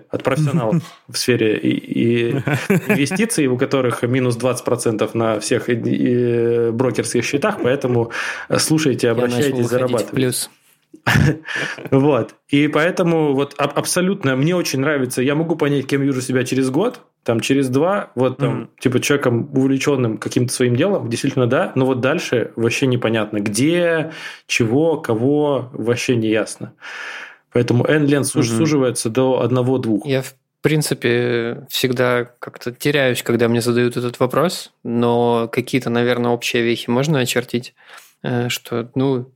[0.09, 2.31] от профессионалов в сфере и, и
[2.87, 5.67] инвестиций, у которых минус 20% на всех
[6.73, 8.11] брокерских счетах, поэтому
[8.57, 10.15] слушайте, обращайтесь, зарабатывайте.
[10.15, 10.49] плюс.
[11.91, 12.35] Вот.
[12.49, 15.21] И поэтому вот абсолютно мне очень нравится.
[15.21, 18.67] Я могу понять, кем вижу себя через год, там через два, вот там, mm-hmm.
[18.79, 24.11] типа человеком увлеченным каким-то своим делом, действительно да, но вот дальше вообще непонятно, где,
[24.47, 26.73] чего, кого, вообще не ясно.
[27.51, 28.43] Поэтому N-лен mm-hmm.
[28.43, 30.05] суживается до одного-двух.
[30.05, 36.63] Я в принципе, всегда как-то теряюсь, когда мне задают этот вопрос, но какие-то, наверное, общие
[36.63, 37.73] вехи можно очертить,
[38.23, 39.31] э, что, ну,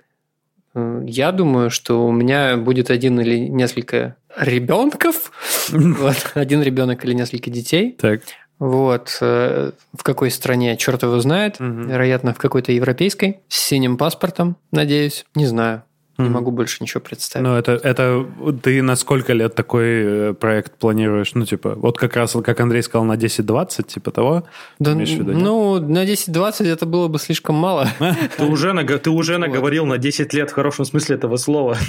[0.76, 5.32] э, я думаю, что у меня будет один или несколько ребенков,
[5.69, 7.93] вот, один ребенок или несколько детей.
[7.93, 8.23] Так.
[8.60, 9.17] Вот.
[9.21, 11.56] Э, в какой стране, черт его знает.
[11.60, 11.84] Угу.
[11.88, 13.39] Вероятно, в какой-то европейской.
[13.47, 15.26] С синим паспортом, надеюсь.
[15.36, 15.84] Не знаю.
[16.17, 17.43] Не могу больше ничего представить.
[17.47, 18.26] Ну, это, это
[18.62, 21.34] ты на сколько лет такой э, проект планируешь?
[21.34, 24.43] Ну, типа, вот как раз, как Андрей сказал, на 10-20, типа того?
[24.78, 27.88] Да, виду, ну, на 10-20 это было бы слишком мало.
[28.38, 31.78] Ты уже, ты уже наговорил на 10 лет в хорошем смысле этого слова.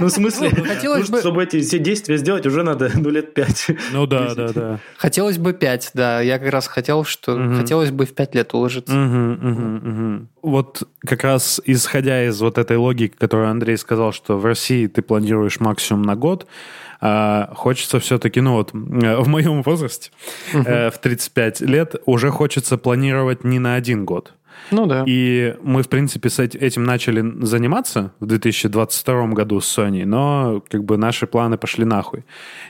[0.00, 3.66] Ну, в смысле, ну, чтобы эти все действия сделать, уже надо, ну, лет пять.
[3.92, 4.80] Ну, да, да, да.
[4.96, 6.22] Хотелось бы пять, да.
[6.22, 8.94] Я как раз хотел, что хотелось бы в пять лет уложиться.
[10.40, 15.02] Вот как раз исходя из вот этой логики, которую Андрей сказал, что в России ты
[15.02, 16.46] планируешь максимум на год,
[17.00, 20.10] а хочется все-таки, ну вот, в моем возрасте,
[20.52, 24.32] uh в 35 лет, уже хочется планировать не на один год.
[24.70, 25.04] Ну да.
[25.06, 30.84] И мы, в принципе, с этим начали заниматься в 2022 году с Sony, но как
[30.84, 32.24] бы наши планы пошли нахуй.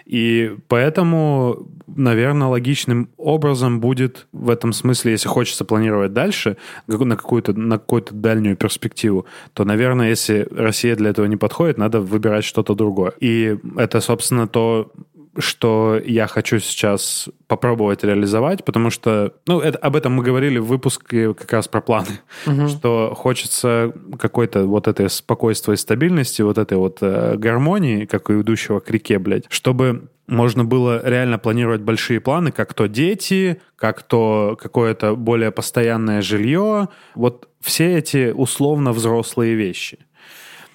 [0.04, 7.52] И поэтому, наверное, логичным образом будет в этом смысле, если хочется планировать дальше, на какую-то,
[7.52, 12.74] на какую-то дальнюю перспективу, то, наверное, если Россия для этого не подходит, надо выбирать что-то
[12.74, 13.12] другое.
[13.20, 14.92] И это, собственно, то,
[15.38, 20.66] что я хочу сейчас попробовать реализовать, потому что, ну, это, об этом мы говорили в
[20.66, 22.68] выпуске как раз про планы, угу.
[22.68, 28.40] что хочется какой-то вот этой спокойствия и стабильности, вот этой вот э, гармонии, как у
[28.40, 34.02] идущего к реке, блядь, чтобы можно было реально планировать большие планы, как то дети, как
[34.02, 39.98] то какое-то более постоянное жилье, вот все эти условно взрослые вещи.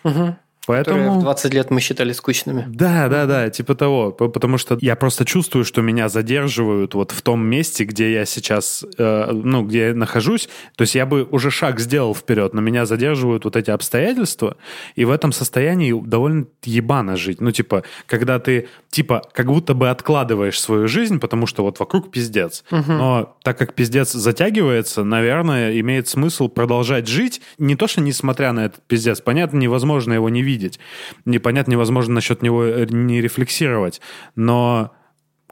[0.04, 0.36] Угу.
[0.68, 0.98] Поэтому...
[0.98, 2.66] Которые в 20 лет мы считали скучными.
[2.68, 4.12] Да, да, да, типа того.
[4.12, 8.86] Потому что я просто чувствую, что меня задерживают вот в том месте, где я сейчас,
[8.98, 10.50] э, ну, где я нахожусь.
[10.76, 14.56] То есть я бы уже шаг сделал вперед, но меня задерживают вот эти обстоятельства.
[14.96, 17.42] И в этом состоянии довольно ебано жить.
[17.42, 22.12] Ну, типа, когда ты, типа, как будто бы откладываешь свою жизнь, потому что вот вокруг
[22.12, 22.64] пиздец.
[22.72, 22.92] Угу.
[22.92, 27.42] Но так как пиздец затягивается, наверное, имеет смысл продолжать жить.
[27.58, 29.22] Не то, что несмотря на этот пиздец.
[29.22, 30.80] Понятно, невозможно его не видеть видеть.
[31.26, 34.02] Непонятно, невозможно насчет него э, не рефлексировать.
[34.36, 34.92] Но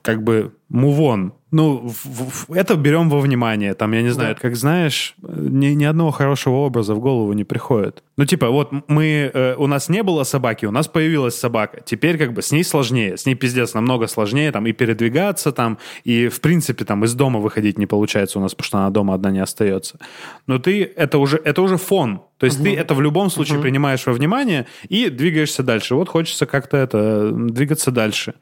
[0.01, 1.31] как бы on.
[1.51, 3.73] Ну, в, в, это берем во внимание.
[3.73, 4.41] Там, я не знаю, да.
[4.41, 8.03] как знаешь, ни, ни одного хорошего образа в голову не приходит.
[8.19, 11.79] Ну, типа, вот мы, э, у нас не было собаки, у нас появилась собака.
[11.85, 13.15] Теперь как бы с ней сложнее.
[13.15, 17.39] С ней пиздец намного сложнее там и передвигаться там, и в принципе там из дома
[17.39, 19.99] выходить не получается у нас, потому что она дома одна не остается.
[20.47, 22.21] Но ты, это уже, это уже фон.
[22.39, 22.65] То есть угу.
[22.65, 23.63] ты это в любом случае угу.
[23.63, 25.95] принимаешь во внимание и двигаешься дальше.
[25.95, 28.33] Вот хочется как-то это, двигаться дальше.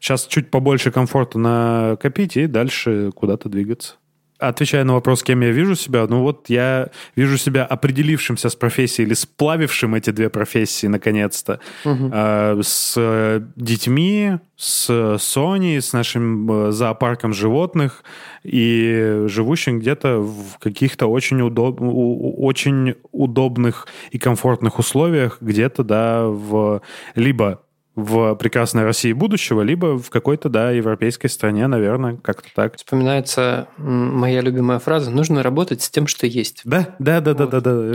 [0.00, 3.96] Сейчас чуть побольше комфорта накопить и дальше куда-то двигаться.
[4.38, 9.06] Отвечая на вопрос, кем я вижу себя, ну вот я вижу себя определившимся с профессией
[9.06, 11.60] или сплавившим эти две профессии наконец-то.
[11.84, 12.10] Угу.
[12.12, 18.04] Э, с детьми, с Sony, с нашим э, зоопарком животных
[18.42, 21.80] и живущим где-то в каких-то очень, удоб...
[21.80, 26.82] очень удобных и комфортных условиях, где-то, да, в
[27.14, 27.60] либо
[27.96, 32.76] в прекрасной России будущего, либо в какой-то, да, европейской стране, наверное, как-то так.
[32.76, 36.60] Вспоминается моя любимая фраза «нужно работать с тем, что есть».
[36.64, 37.50] Да, да, да, вот.
[37.50, 37.94] да, да,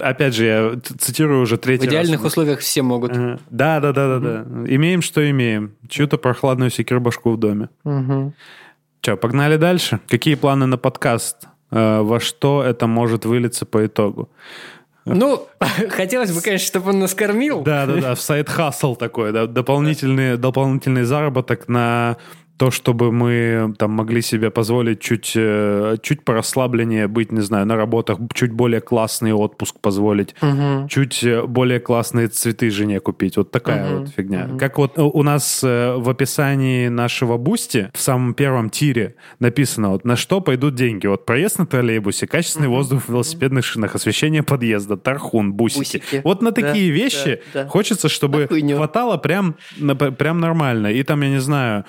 [0.00, 1.86] Опять же, я цитирую уже третий.
[1.86, 2.32] В идеальных раз.
[2.32, 3.12] условиях все могут.
[3.12, 3.38] Да,
[3.80, 4.24] да, да, да, угу.
[4.24, 4.74] да.
[4.74, 5.76] Имеем, что имеем.
[5.88, 7.68] Чью-то прохладную секирбашку в доме.
[7.84, 8.34] Угу.
[9.02, 10.00] Че, погнали дальше?
[10.08, 11.48] Какие планы на подкаст?
[11.70, 14.30] Э, во что это может вылиться по итогу?
[15.04, 15.48] Ну,
[15.90, 17.62] хотелось бы, конечно, чтобы он нас кормил.
[17.62, 22.16] Да-да-да, в side hustle такой, да, дополнительный, дополнительный заработок на
[22.62, 27.74] то, чтобы мы там могли себе позволить чуть, э, чуть порасслабленнее быть, не знаю, на
[27.74, 30.86] работах, чуть более классный отпуск позволить, угу.
[30.88, 33.36] чуть э, более классные цветы жене купить.
[33.36, 33.98] Вот такая угу.
[33.98, 34.46] вот фигня.
[34.48, 34.58] Угу.
[34.58, 40.04] Как вот у нас э, в описании нашего Boosty в самом первом тире написано, вот
[40.04, 41.08] на что пойдут деньги.
[41.08, 42.76] Вот проезд на троллейбусе, качественный угу.
[42.76, 45.98] воздух в велосипедных шинах, освещение подъезда, тархун, бусики.
[45.98, 46.20] бусики.
[46.22, 47.68] Вот на такие да, вещи да, да.
[47.68, 49.56] хочется, чтобы хватало прям,
[50.16, 50.92] прям нормально.
[50.92, 51.86] И там, я не знаю,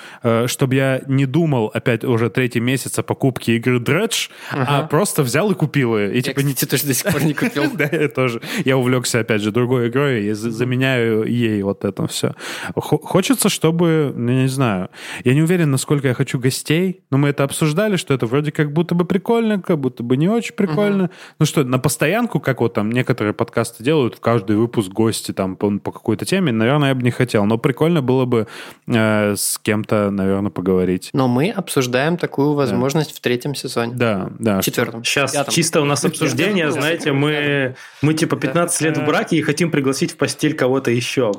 [0.64, 4.66] чтобы я не думал опять уже третий месяц о покупке игры Dredge, ага.
[4.70, 6.14] а просто взял и купил ее.
[6.14, 6.70] И, я, типа, кстати, не...
[6.70, 7.64] тоже до сих пор не купил.
[7.74, 8.40] Да, я тоже.
[8.64, 12.34] Я увлекся, опять же, другой игрой и заменяю ей вот это все.
[12.76, 14.90] Хочется, чтобы, ну, я не знаю,
[15.26, 18.72] я не уверен, насколько я хочу гостей, но мы это обсуждали, что это вроде как
[18.72, 21.10] будто бы прикольно, как будто бы не очень прикольно.
[21.40, 25.58] Ну что, на постоянку, как вот там некоторые подкасты делают, в каждый выпуск гости там
[25.58, 27.46] по, по какой-то теме, наверное, я бы не хотел.
[27.46, 28.48] Но прикольно было бы
[28.88, 31.10] э, с кем-то, наверное, поговорить.
[31.14, 33.16] Но мы обсуждаем такую возможность да.
[33.16, 33.94] в третьем сезоне.
[33.96, 34.62] Да, да.
[34.62, 35.04] В четвертом.
[35.04, 35.54] Сейчас пятом.
[35.54, 40.12] чисто у нас обсуждение, знаете, мы, мы типа 15 лет в браке и хотим пригласить
[40.12, 41.32] в постель кого-то еще.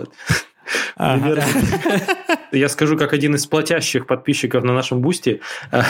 [0.96, 1.42] Ага.
[2.52, 5.40] Я скажу, как один из платящих подписчиков на нашем бусте.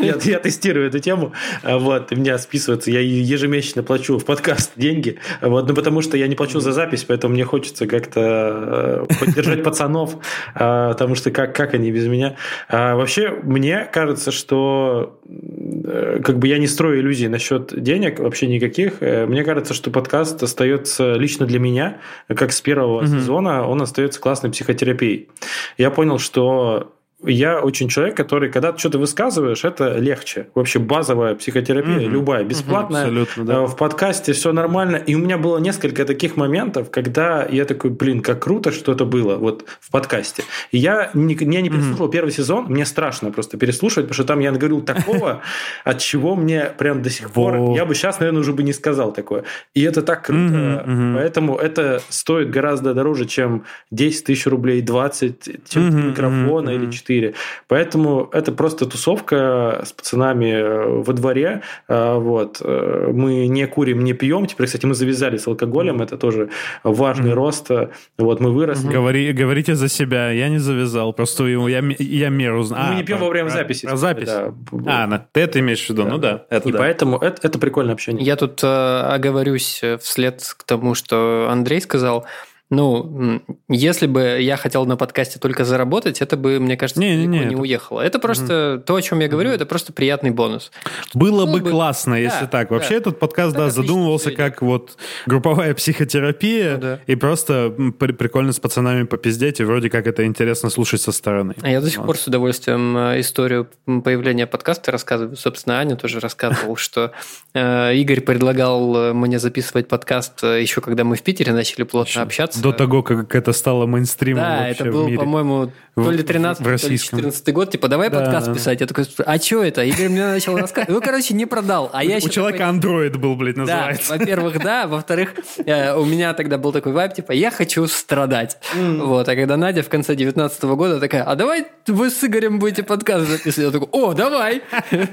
[0.00, 1.32] Я, я тестирую эту тему.
[1.62, 5.18] Вот, меня списывается, я ежемесячно плачу в подкаст деньги.
[5.40, 9.62] Вот, ну, потому что я не плачу за запись, поэтому мне хочется как-то э, поддержать
[9.62, 10.16] пацанов,
[10.54, 12.36] а, потому что как, как они без меня.
[12.68, 18.46] А, вообще, мне кажется, что э, как бы я не строю иллюзий насчет денег, вообще
[18.46, 18.98] никаких.
[19.00, 24.20] Э, мне кажется, что подкаст остается лично для меня, как с первого сезона, он остается
[24.20, 25.28] классной психотерапией.
[25.76, 30.48] Я понял, что я очень человек, который, когда ты что-то высказываешь, это легче.
[30.54, 32.08] Вообще базовая психотерапия, угу.
[32.08, 33.06] любая, бесплатная.
[33.06, 33.54] Угу, абсолютно, да.
[33.54, 34.96] Э, в подкасте все нормально.
[34.96, 39.06] И у меня было несколько таких моментов, когда я такой, блин, как круто, что это
[39.06, 40.44] было вот в подкасте.
[40.72, 42.12] И я не, я не переслушал угу.
[42.12, 45.40] первый сезон, мне страшно просто переслушивать, потому что там я наговорил такого,
[45.84, 49.12] от чего мне прям до сих пор, я бы сейчас, наверное, уже бы не сказал
[49.12, 49.44] такое.
[49.72, 50.84] И это так круто.
[51.14, 57.34] Поэтому это стоит гораздо дороже, чем 10 тысяч рублей, 20, чем микрофона или 4 4.
[57.68, 61.62] Поэтому это просто тусовка с пацанами э, во дворе.
[61.88, 62.60] Э, вот.
[62.60, 64.46] Э, мы не курим, не пьем.
[64.46, 66.02] Теперь, кстати, мы завязали с алкоголем.
[66.02, 66.50] Это тоже
[66.82, 67.34] важный mm-hmm.
[67.34, 67.70] рост.
[68.18, 68.88] Вот мы выросли.
[68.88, 70.30] Говори, говорите за себя.
[70.30, 71.12] Я не завязал.
[71.12, 72.88] Просто я, я меру знаю.
[72.88, 73.86] Мы а, не пьем во время записи.
[73.86, 74.28] Про запись?
[74.28, 74.52] Да.
[74.86, 76.04] А, на, ты это имеешь в виду?
[76.04, 76.08] Да.
[76.08, 76.44] Ну да.
[76.50, 76.78] Это И да.
[76.78, 78.24] поэтому это, это прикольное общение.
[78.24, 82.26] Я тут э, оговорюсь вслед к тому, что Андрей сказал.
[82.68, 87.26] Ну, если бы я хотел на подкасте только заработать, это бы, мне кажется, не, не,
[87.26, 87.56] не, не это...
[87.58, 88.00] уехало.
[88.00, 88.82] Это просто угу.
[88.84, 90.72] то, о чем я говорю, это просто приятный бонус.
[91.14, 92.20] Было бы классно, бы...
[92.20, 92.70] если да, так.
[92.72, 92.96] Вообще да.
[92.96, 97.00] этот подкаст, да, да задумывался как вот групповая психотерапия, ну, да.
[97.06, 101.54] и просто при прикольно с пацанами попиздеть, и вроде как это интересно слушать со стороны.
[101.62, 102.06] А я до сих вот.
[102.06, 105.36] пор с удовольствием э, историю появления подкаста рассказываю.
[105.36, 107.12] Собственно, Аня тоже рассказывал, что
[107.54, 112.55] э, Игорь предлагал э, мне записывать подкаст еще когда мы в Питере начали плотно общаться
[112.62, 116.98] до того, как это стало мейнстримом Да, это был, по-моему, то ли 13 то ли
[116.98, 117.70] 14 год.
[117.70, 118.80] Типа, давай да, подкаст писать.
[118.80, 119.82] Я такой, а что это?
[119.82, 120.90] Игорь мне начал рассказывать.
[120.90, 121.90] Ну, короче, не продал.
[121.92, 124.10] А я У человека Android был, блядь, называется.
[124.10, 124.86] Да, во-первых, да.
[124.86, 128.58] Во-вторых, э, у меня тогда был такой вайб, типа, я хочу страдать.
[128.74, 129.28] Вот.
[129.28, 133.28] А когда Надя в конце 19 года такая, а давай вы с Игорем будете подкаст
[133.28, 133.72] записывать.
[133.74, 134.62] Я такой, о, давай.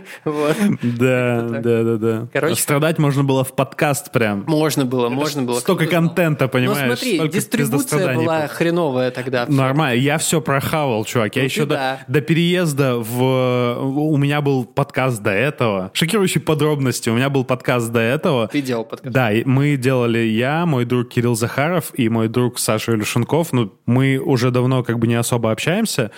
[0.83, 2.27] Да, да, да, да.
[2.33, 2.55] Короче.
[2.55, 4.43] Страдать можно было в подкаст прям.
[4.47, 5.59] Можно было, можно было.
[5.59, 6.89] Столько контента, понимаешь?
[6.89, 9.45] Ну смотри, дистрибуция была хреновая тогда.
[9.47, 11.35] Нормально, я все прохавал, чувак.
[11.35, 13.79] Я ну, еще до, до переезда в...
[13.81, 15.91] У меня был подкаст до этого.
[15.93, 17.09] Шокирующие подробности.
[17.09, 18.47] У меня был подкаст до этого.
[18.47, 19.13] Ты делал подкаст?
[19.13, 23.51] Да, мы делали я, мой друг Кирилл Захаров и мой друг Саша Илюшенков.
[23.53, 26.11] Ну, мы уже давно как бы не особо общаемся.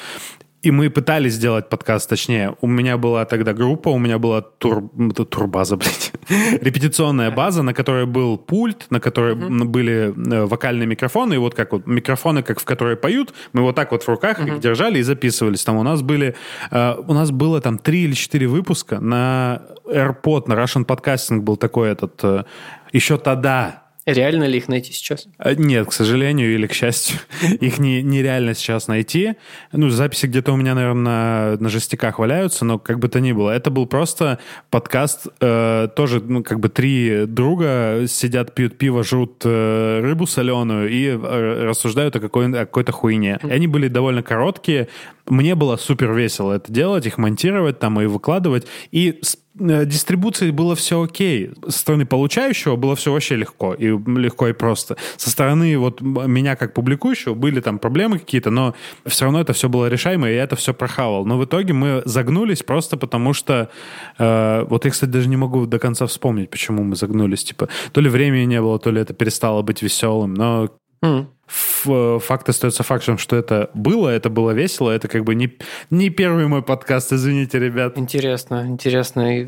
[0.66, 4.90] И мы пытались сделать подкаст, точнее, у меня была тогда группа, у меня была тур...
[5.30, 9.64] турбаза, блядь, репетиционная база, на которой был пульт, на которой mm-hmm.
[9.66, 13.76] были э, вокальные микрофоны, и вот как вот микрофоны, как в которые поют, мы вот
[13.76, 14.56] так вот в руках mm-hmm.
[14.56, 15.64] их держали и записывались.
[15.64, 16.34] Там у нас были,
[16.72, 21.58] uh, у нас было там три или четыре выпуска на AirPod, на Russian Podcasting был
[21.58, 22.46] такой этот, uh,
[22.92, 25.28] еще тогда, Реально ли их найти сейчас?
[25.40, 27.18] А, нет, к сожалению или к счастью,
[27.60, 29.34] их не, нереально сейчас найти.
[29.72, 33.32] Ну, записи где-то у меня, наверное, на, на жестяках валяются, но как бы то ни
[33.32, 33.50] было.
[33.50, 34.38] Это был просто
[34.70, 40.88] подкаст, э, тоже, ну, как бы три друга сидят, пьют пиво, жрут э, рыбу соленую
[40.88, 43.40] и э, рассуждают о, какой, о какой-то хуйне.
[43.42, 44.88] И они были довольно короткие.
[45.26, 48.68] Мне было супер весело это делать, их монтировать там и выкладывать.
[48.92, 51.52] И э, дистрибуции было все окей.
[51.68, 53.74] Со стороны получающего было все вообще легко.
[53.74, 54.98] И легко и просто.
[55.18, 59.70] Со стороны вот меня как публикующего были там проблемы какие-то, но все равно это все
[59.70, 61.26] было решаемо, и я это все прохавал.
[61.26, 63.70] Но в итоге мы загнулись просто потому, что...
[64.18, 67.44] Э, вот я, кстати, даже не могу до конца вспомнить, почему мы загнулись.
[67.44, 70.34] Типа, то ли времени не было, то ли это перестало быть веселым.
[70.34, 70.70] Но
[71.04, 71.28] mm.
[71.48, 75.58] Факт остается фактом, что это было, это было весело, это как бы не,
[75.90, 77.98] не первый мой подкаст, извините, ребят.
[77.98, 79.48] Интересно, интересно.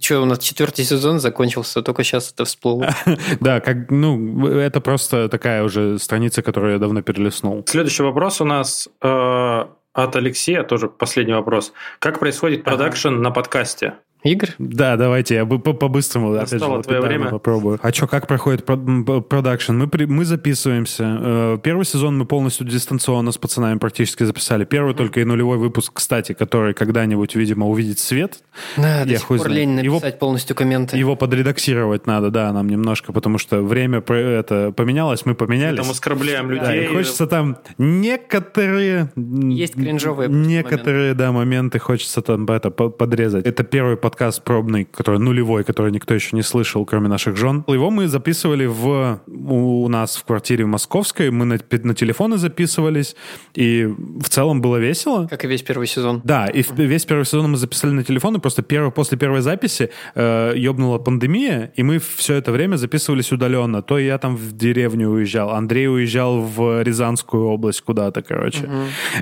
[0.00, 2.94] Что, у нас четвертый сезон закончился, только сейчас это всплыло.
[3.40, 7.64] Да, как, ну, это просто такая уже страница, которую я давно перелистнул.
[7.66, 11.72] Следующий вопрос у нас э, от Алексея, тоже последний вопрос.
[11.98, 13.94] Как происходит продакшн на подкасте?
[14.24, 14.48] Игр?
[14.58, 17.28] Да, давайте я по-быстрому опять же, твое время.
[17.28, 17.78] попробую.
[17.82, 19.72] А что, как проходит продакшн?
[19.74, 21.18] Мы, при, мы записываемся.
[21.20, 24.64] Э, первый сезон мы полностью дистанционно с пацанами практически записали.
[24.64, 28.38] Первый только и нулевой выпуск, кстати, который когда-нибудь, видимо, увидит свет.
[28.76, 30.96] Да, я до сих пор лень написать его, полностью комменты.
[30.96, 35.78] Его подредактировать надо, да, нам немножко, потому что время это поменялось, мы поменялись.
[35.78, 36.64] Мы там оскорбляем людей.
[36.64, 39.12] Да, и хочется там некоторые...
[39.16, 41.18] Есть кринжовые Некоторые, моменты.
[41.18, 43.46] да, моменты хочется там это подрезать.
[43.46, 47.64] Это первый подкаст подкаст пробный, который нулевой, который никто еще не слышал, кроме наших жен.
[47.66, 53.16] Его мы записывали в, у нас в квартире в Московской, мы на, на телефоны записывались,
[53.54, 55.26] и в целом было весело.
[55.26, 56.20] Как и весь первый сезон.
[56.22, 60.52] Да, и весь первый сезон мы записали на телефоны, просто первый, после первой записи э,
[60.54, 63.82] ёбнула пандемия, и мы все это время записывались удаленно.
[63.82, 68.64] То я там в деревню уезжал, Андрей уезжал в Рязанскую область куда-то, короче.
[68.64, 68.74] Угу.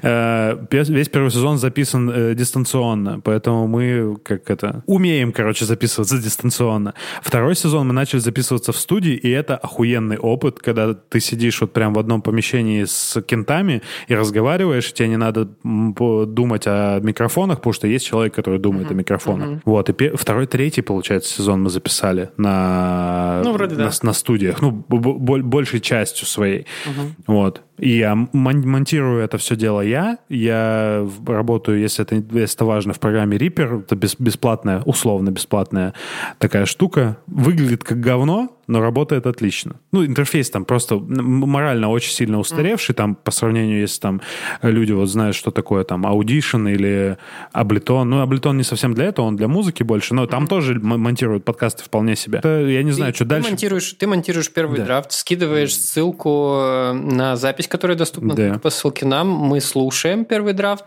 [0.02, 6.94] Э, весь первый сезон записан э, дистанционно, поэтому мы как это умеем, короче, записываться дистанционно.
[7.22, 11.72] Второй сезон мы начали записываться в студии, и это охуенный опыт, когда ты сидишь вот
[11.72, 17.72] прям в одном помещении с кентами и разговариваешь, тебе не надо думать о микрофонах, потому
[17.72, 18.92] что есть человек, который думает mm-hmm.
[18.92, 19.48] о микрофонах.
[19.48, 19.60] Mm-hmm.
[19.64, 23.92] Вот, и второй, третий, получается, сезон мы записали на, ну, вроде на, да.
[24.02, 26.66] на студиях, ну, большей частью своей.
[26.86, 27.12] Mm-hmm.
[27.26, 27.62] Вот.
[27.82, 30.18] И я монтирую это все дело я.
[30.28, 33.80] Я работаю, если это, если это важно, в программе Reaper.
[33.80, 35.92] Это бесплатная, условно бесплатная
[36.38, 37.16] такая штука.
[37.26, 39.76] Выглядит как говно, но работает отлично.
[39.92, 44.20] Ну, интерфейс там просто морально очень сильно устаревший, там, по сравнению, если там
[44.62, 47.18] люди вот знают, что такое там Audition или
[47.54, 48.04] Ableton.
[48.04, 51.84] Ну, Ableton не совсем для этого, он для музыки больше, но там тоже монтируют подкасты
[51.84, 52.38] вполне себе.
[52.38, 53.50] Это, я не ты, знаю, что ты дальше.
[53.50, 54.84] Монтируешь, ты монтируешь первый да.
[54.84, 58.58] драфт, скидываешь ссылку э, на запись, которая доступна да.
[58.58, 60.84] по ссылке нам, мы слушаем первый драфт,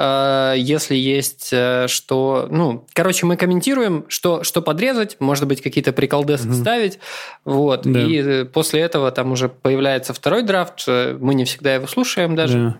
[0.00, 2.46] если есть э, что...
[2.50, 6.54] Ну, короче, мы комментируем, что, что подрезать, может быть, какие-то приколдесы угу.
[6.54, 7.00] вставить,
[7.44, 7.82] вот.
[7.82, 8.00] Да.
[8.00, 10.84] И э, после этого там уже появляется второй драфт.
[10.86, 12.58] Э, мы не всегда его слушаем даже.
[12.58, 12.78] Да.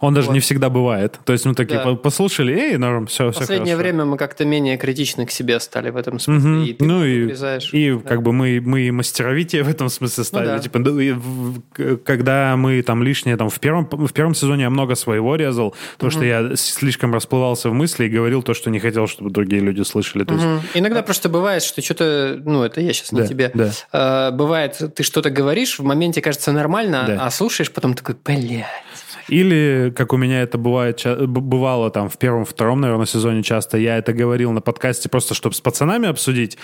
[0.00, 0.34] Он даже вот.
[0.34, 1.18] не всегда бывает.
[1.24, 1.94] То есть мы такие да.
[1.94, 3.90] послушали, эй, норм, все, все Последнее хорошо.
[3.90, 6.50] время мы как-то менее критичны к себе стали в этом смысле.
[6.50, 6.60] Угу.
[6.62, 7.34] И ты ну и,
[7.72, 8.08] и да.
[8.08, 10.46] как бы мы, мы и мастеровитие в этом смысле стали.
[10.46, 10.58] Ну, да.
[10.58, 15.74] Типа, когда мы там лишнее, там в первом, в первом сезоне я много своего резал,
[15.98, 16.10] то угу.
[16.10, 19.82] что я слишком расплывался в мысли и говорил то, что не хотел, чтобы другие люди
[19.82, 20.24] слышали.
[20.24, 20.42] То угу.
[20.42, 20.64] есть...
[20.74, 21.02] Иногда а...
[21.02, 23.70] просто бывает, что что-то, ну это я сейчас да, не тебе, да.
[23.92, 27.26] А, бывает, ты что-то говоришь, в моменте кажется нормально, да.
[27.26, 28.64] а слушаешь, потом такой, блядь.
[29.30, 33.96] Или, как у меня это бывает, бывало там в первом, втором, наверное, сезоне часто, я
[33.96, 36.58] это говорил на подкасте просто, чтобы с пацанами обсудить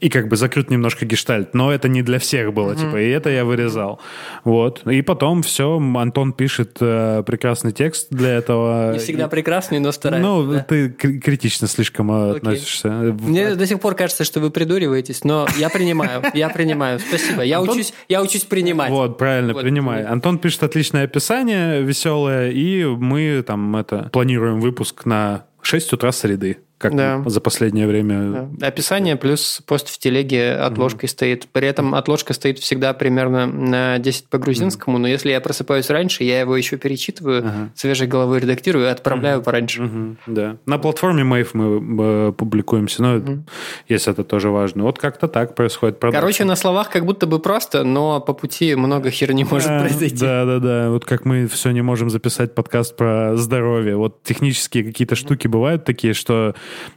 [0.00, 1.54] и как бы закрыть немножко гештальт.
[1.54, 2.80] Но это не для всех было, mm-hmm.
[2.80, 4.00] типа, и это я вырезал.
[4.44, 4.86] Вот.
[4.86, 8.92] И потом все, Антон пишет э, прекрасный текст для этого.
[8.92, 10.28] Не всегда прекрасный, но старается.
[10.28, 10.60] Ну, да?
[10.60, 12.36] ты критично слишком okay.
[12.36, 12.88] относишься.
[12.88, 17.00] Мне до сих пор кажется, что вы придуриваетесь, но я принимаю, я принимаю.
[17.00, 17.42] Спасибо.
[17.42, 18.90] Я учусь, я учусь принимать.
[18.90, 20.04] Вот, правильно, принимай.
[20.04, 26.12] Антон пишет отличное описание, веселое веселая, и мы там это планируем выпуск на 6 утра
[26.12, 27.22] среды как да.
[27.24, 28.48] за последнее время.
[28.52, 28.66] Да.
[28.66, 31.12] Описание плюс пост в телеге отложкой угу.
[31.12, 31.46] стоит.
[31.46, 35.02] При этом отложка стоит всегда примерно на 10 по грузинскому, угу.
[35.02, 37.70] но если я просыпаюсь раньше, я его еще перечитываю, ага.
[37.74, 39.44] свежей головой редактирую и отправляю угу.
[39.44, 39.84] пораньше.
[39.84, 40.16] Угу.
[40.26, 40.56] Да.
[40.66, 43.44] На платформе Mave мы э, публикуемся, но угу.
[43.88, 44.82] если это тоже важно.
[44.82, 46.00] Вот как-то так происходит.
[46.00, 46.20] Продакшн.
[46.20, 50.16] Короче, на словах как будто бы просто, но по пути много херни может да, произойти.
[50.16, 50.90] Да, да, да.
[50.90, 53.96] Вот как мы все не можем записать подкаст про здоровье.
[53.96, 56.54] Вот технические какие-то штуки бывают такие, что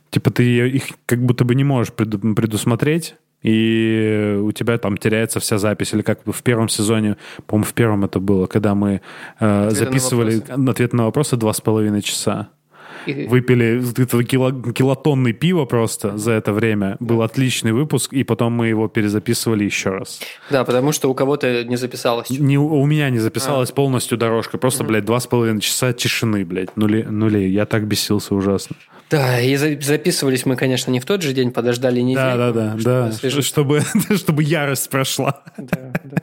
[0.10, 5.60] типа ты их как будто бы не можешь предусмотреть, и у тебя там теряется вся
[5.60, 5.94] запись.
[5.94, 9.02] Или как в первом сезоне, по-моему, в первом это было, когда мы
[9.40, 12.50] э, записывали на ответ на вопросы два с половиной часа.
[13.06, 13.84] Выпили
[14.24, 16.98] кило, килотонный пиво просто за это время.
[17.00, 20.22] Был отличный выпуск, и потом мы его перезаписывали еще раз.
[20.50, 22.32] Да, потому что у кого-то не записалось.
[22.32, 23.74] Не, у меня не записалась а.
[23.74, 24.58] полностью дорожка.
[24.58, 27.52] Просто, mm блядь, два с половиной часа тишины, блядь, нули, нулей.
[27.52, 28.76] Я так бесился ужасно.
[29.10, 32.38] Да, и записывались мы, конечно, не в тот же день, подождали неделю.
[32.38, 33.82] Да, да, да, да, чтобы,
[34.16, 35.44] чтобы ярость прошла.
[35.58, 36.18] Да, да.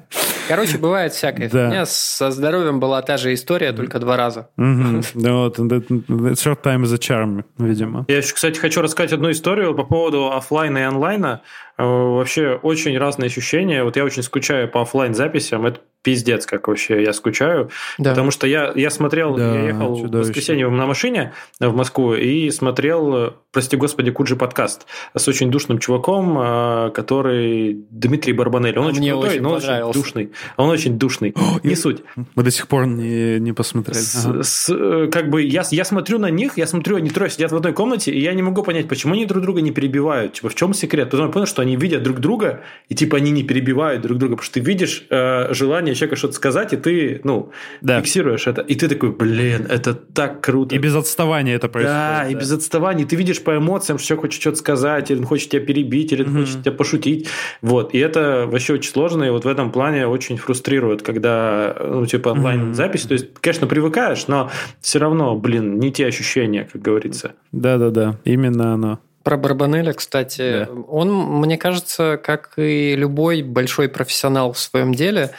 [0.49, 1.49] Короче, бывает всякое.
[1.49, 1.69] Да.
[1.69, 4.49] У меня со здоровьем была та же история, только два раза.
[4.57, 8.05] Да, вот, short time is a charm, видимо.
[8.09, 11.43] Я еще, кстати, хочу рассказать одну историю по поводу офлайна и онлайна.
[11.83, 13.83] Э, вообще очень разные ощущения.
[13.83, 15.67] Вот я очень скучаю по офлайн записям.
[15.67, 17.71] Это пиздец, как вообще я скучаю.
[17.99, 18.11] Да.
[18.11, 20.27] Потому что я, я смотрел, да, я ехал чудовище.
[20.27, 25.79] в воскресенье на машине в Москву и смотрел, прости господи, Куджи подкаст с очень душным
[25.79, 28.79] чуваком, э, который Дмитрий Барбанель.
[28.79, 30.33] Он а очень мне крутой, очень но очень душный.
[30.57, 31.35] Он очень душный.
[31.37, 32.03] О, не суть.
[32.35, 33.99] Мы до сих пор не, не посмотрели.
[33.99, 34.43] С, ага.
[34.43, 37.57] с, э, как бы я, я смотрю на них, я смотрю, они трое сидят в
[37.57, 40.33] одной комнате, и я не могу понять, почему они друг друга не перебивают.
[40.33, 41.11] Типа, в чем секрет?
[41.11, 44.37] Потом я понял, что они видят друг друга, и типа они не перебивают друг друга,
[44.37, 47.51] потому что ты видишь э, желание человека что-то сказать, и ты, ну,
[47.83, 48.01] да.
[48.01, 48.63] фиксируешь это.
[48.63, 50.75] И ты такой, блин, это так круто.
[50.75, 51.99] И без отставания это происходит.
[51.99, 52.31] Да, да.
[52.31, 53.05] и без отставания.
[53.05, 56.23] Ты видишь по эмоциям, что человек хочет что-то сказать, или он хочет тебя перебить, или
[56.23, 56.41] он угу.
[56.41, 57.29] хочет тебя пошутить.
[57.61, 57.95] Вот.
[57.95, 62.31] И это вообще очень сложно, и вот в этом плане очень фрустрирует, когда, ну, типа,
[62.31, 63.03] онлайн-запись.
[63.03, 63.09] Угу.
[63.09, 67.33] То есть, конечно, привыкаешь, но все равно, блин, не те ощущения, как говорится.
[67.53, 68.99] Да-да-да, именно оно.
[69.23, 70.69] Про Барбанеля, кстати, да.
[70.89, 75.31] он, мне кажется, как и любой большой профессионал в своем деле,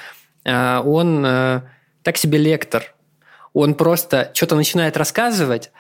[0.46, 1.62] э, он э,
[2.02, 2.93] так себе лектор
[3.54, 5.72] он просто что-то начинает рассказывать,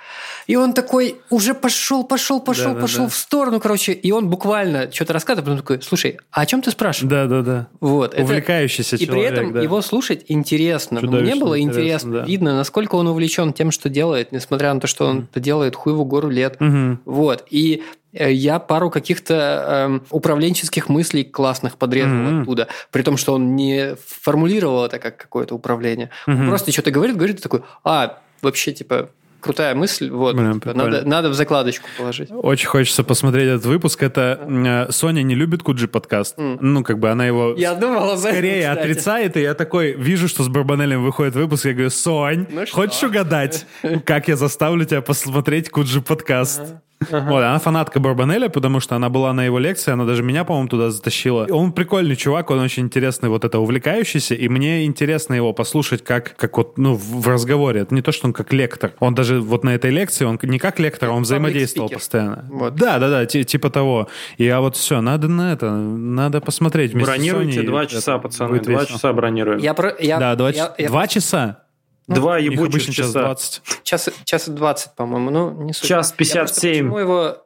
[0.48, 4.30] и он такой уже пошел, пошел, пошел, да, пошел да, в сторону, короче, и он
[4.30, 7.10] буквально что-то рассказывает, потом такой, слушай, а о чем ты спрашиваешь?
[7.10, 7.68] Да, да, да.
[7.80, 8.18] Вот.
[8.18, 9.06] Увлекающийся это...
[9.06, 9.26] человек.
[9.26, 9.62] И при этом да.
[9.62, 11.02] его слушать интересно.
[11.02, 12.26] Мне было интересно, да.
[12.26, 16.06] видно, насколько он увлечен тем, что делает, несмотря на то, что он это делает хуеву
[16.06, 16.58] гору лет.
[16.62, 17.00] Угу.
[17.06, 17.46] Вот.
[17.50, 22.41] И я пару каких-то э, управленческих мыслей классных подрезал mm-hmm.
[22.41, 26.09] оттуда, при том, что он не формулировал это как какое-то управление.
[26.28, 26.39] Mm-hmm.
[26.41, 29.09] Он просто что-то говорит, говорит, и такой, а, вообще, типа,
[29.43, 32.30] крутая мысль, вот, Блин, типа, надо, надо в закладочку положить.
[32.32, 34.01] Очень хочется посмотреть этот выпуск.
[34.01, 36.38] Это э, Соня не любит Куджи подкаст.
[36.38, 36.57] Mm.
[36.61, 40.43] Ну, как бы она его я думала, скорее это, отрицает, и я такой вижу, что
[40.43, 43.66] с Барбанелем выходит выпуск, я говорю, Сонь, ну хочешь угадать,
[44.05, 46.61] как я заставлю тебя посмотреть Куджи подкаст?
[46.61, 46.78] Uh-huh.
[47.12, 50.70] Вот, она фанатка Барбанеля, потому что она была на его лекции, она даже меня, по-моему,
[50.70, 51.47] туда затащила.
[51.49, 56.36] Он прикольный чувак, он очень интересный, вот это увлекающийся, и мне интересно его послушать как,
[56.36, 57.82] как вот, ну, в разговоре.
[57.82, 58.91] Это не то, что он как лектор.
[58.99, 62.45] Он даже вот на этой лекции, он не как лектор, он взаимодействовал постоянно.
[62.49, 62.76] Вот.
[62.76, 64.08] Да, да, да, типа того.
[64.38, 66.93] И а вот все, надо на это, надо посмотреть.
[66.93, 69.60] Бронируйте два часа, пацаны, два часа бронируем.
[69.60, 71.62] Я про, я, да, два, я, два часа?
[72.08, 73.04] Ну, Два ебучих часа.
[73.04, 73.62] Час 20.
[73.84, 75.30] Час, час 20, по-моему.
[75.30, 75.88] Ну, не суть.
[75.88, 76.70] Час 57.
[76.70, 77.43] Я почему его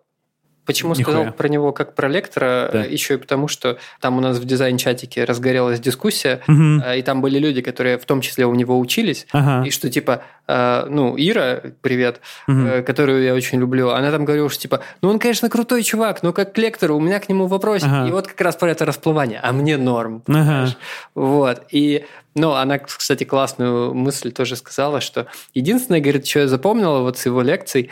[0.67, 1.15] Почему Нихуя.
[1.15, 2.69] сказал про него как про лектора?
[2.73, 2.83] Да.
[2.83, 6.81] Еще и потому, что там у нас в дизайн-чатике разгорелась дискуссия, угу.
[6.93, 9.65] и там были люди, которые в том числе у него учились, ага.
[9.65, 12.83] и что типа, э, ну, Ира, привет, угу.
[12.85, 16.33] которую я очень люблю, она там говорила, что типа, ну, он, конечно, крутой чувак, но
[16.33, 17.83] как к лектору у меня к нему вопрос.
[17.83, 18.09] Ага.
[18.09, 20.21] И вот как раз про это расплывание, а мне норм.
[20.27, 20.75] Ага.
[21.15, 21.61] Вот.
[21.71, 22.05] И
[22.37, 27.25] ну, она, кстати, классную мысль тоже сказала, что единственное, говорит, что я запомнила вот с
[27.25, 27.89] его лекций,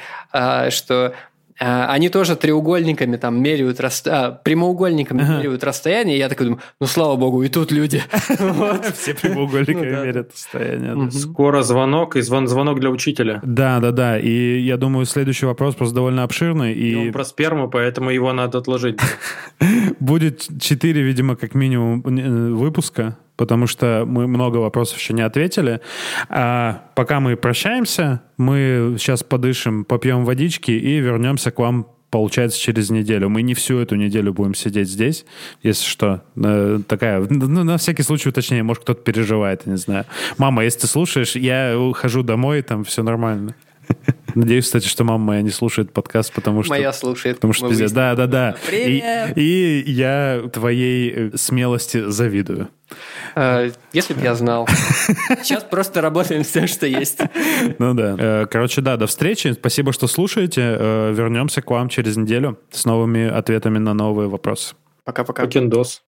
[0.69, 1.13] что
[1.57, 5.37] а, они тоже треугольниками там меряют расстояние, а, прямоугольниками ага.
[5.37, 6.17] меряют расстояние.
[6.17, 8.03] И я такой думаю, ну слава богу, и тут люди.
[8.93, 11.11] Все прямоугольниками ну мерят расстояние.
[11.11, 13.39] Скоро звонок и звонок для учителя.
[13.43, 14.19] Да, да, да.
[14.19, 16.73] И я думаю, следующий вопрос просто довольно обширный.
[16.73, 18.99] И он про сперму, поэтому его надо отложить.
[19.99, 25.81] Будет четыре, видимо, как минимум э, выпуска потому что мы много вопросов еще не ответили.
[26.29, 32.91] А пока мы прощаемся, мы сейчас подышим, попьем водички и вернемся к вам получается, через
[32.91, 33.27] неделю.
[33.27, 35.25] Мы не всю эту неделю будем сидеть здесь,
[35.63, 36.21] если что.
[36.37, 40.05] Э, такая, ну, на всякий случай уточнее, может, кто-то переживает, не знаю.
[40.37, 43.53] Мама, если ты слушаешь, я ухожу домой, там все нормально.
[44.35, 46.69] Надеюсь, кстати, что мама моя не слушает подкаст, потому что...
[46.71, 47.37] Моя слушает.
[47.37, 47.91] Потому что пиздец.
[47.93, 48.55] Да, да, да.
[48.67, 49.37] Привет!
[49.37, 52.67] И, и я твоей э, смелости завидую.
[53.33, 54.67] А, если бы я знал.
[55.41, 57.21] Сейчас просто работаем с тем, что есть.
[57.79, 58.15] Ну да.
[58.19, 59.53] Э, короче, да, до встречи.
[59.53, 60.61] Спасибо, что слушаете.
[60.61, 64.75] Э, вернемся к вам через неделю с новыми ответами на новые вопросы.
[65.05, 65.43] Пока-пока.
[65.43, 66.03] Покендос.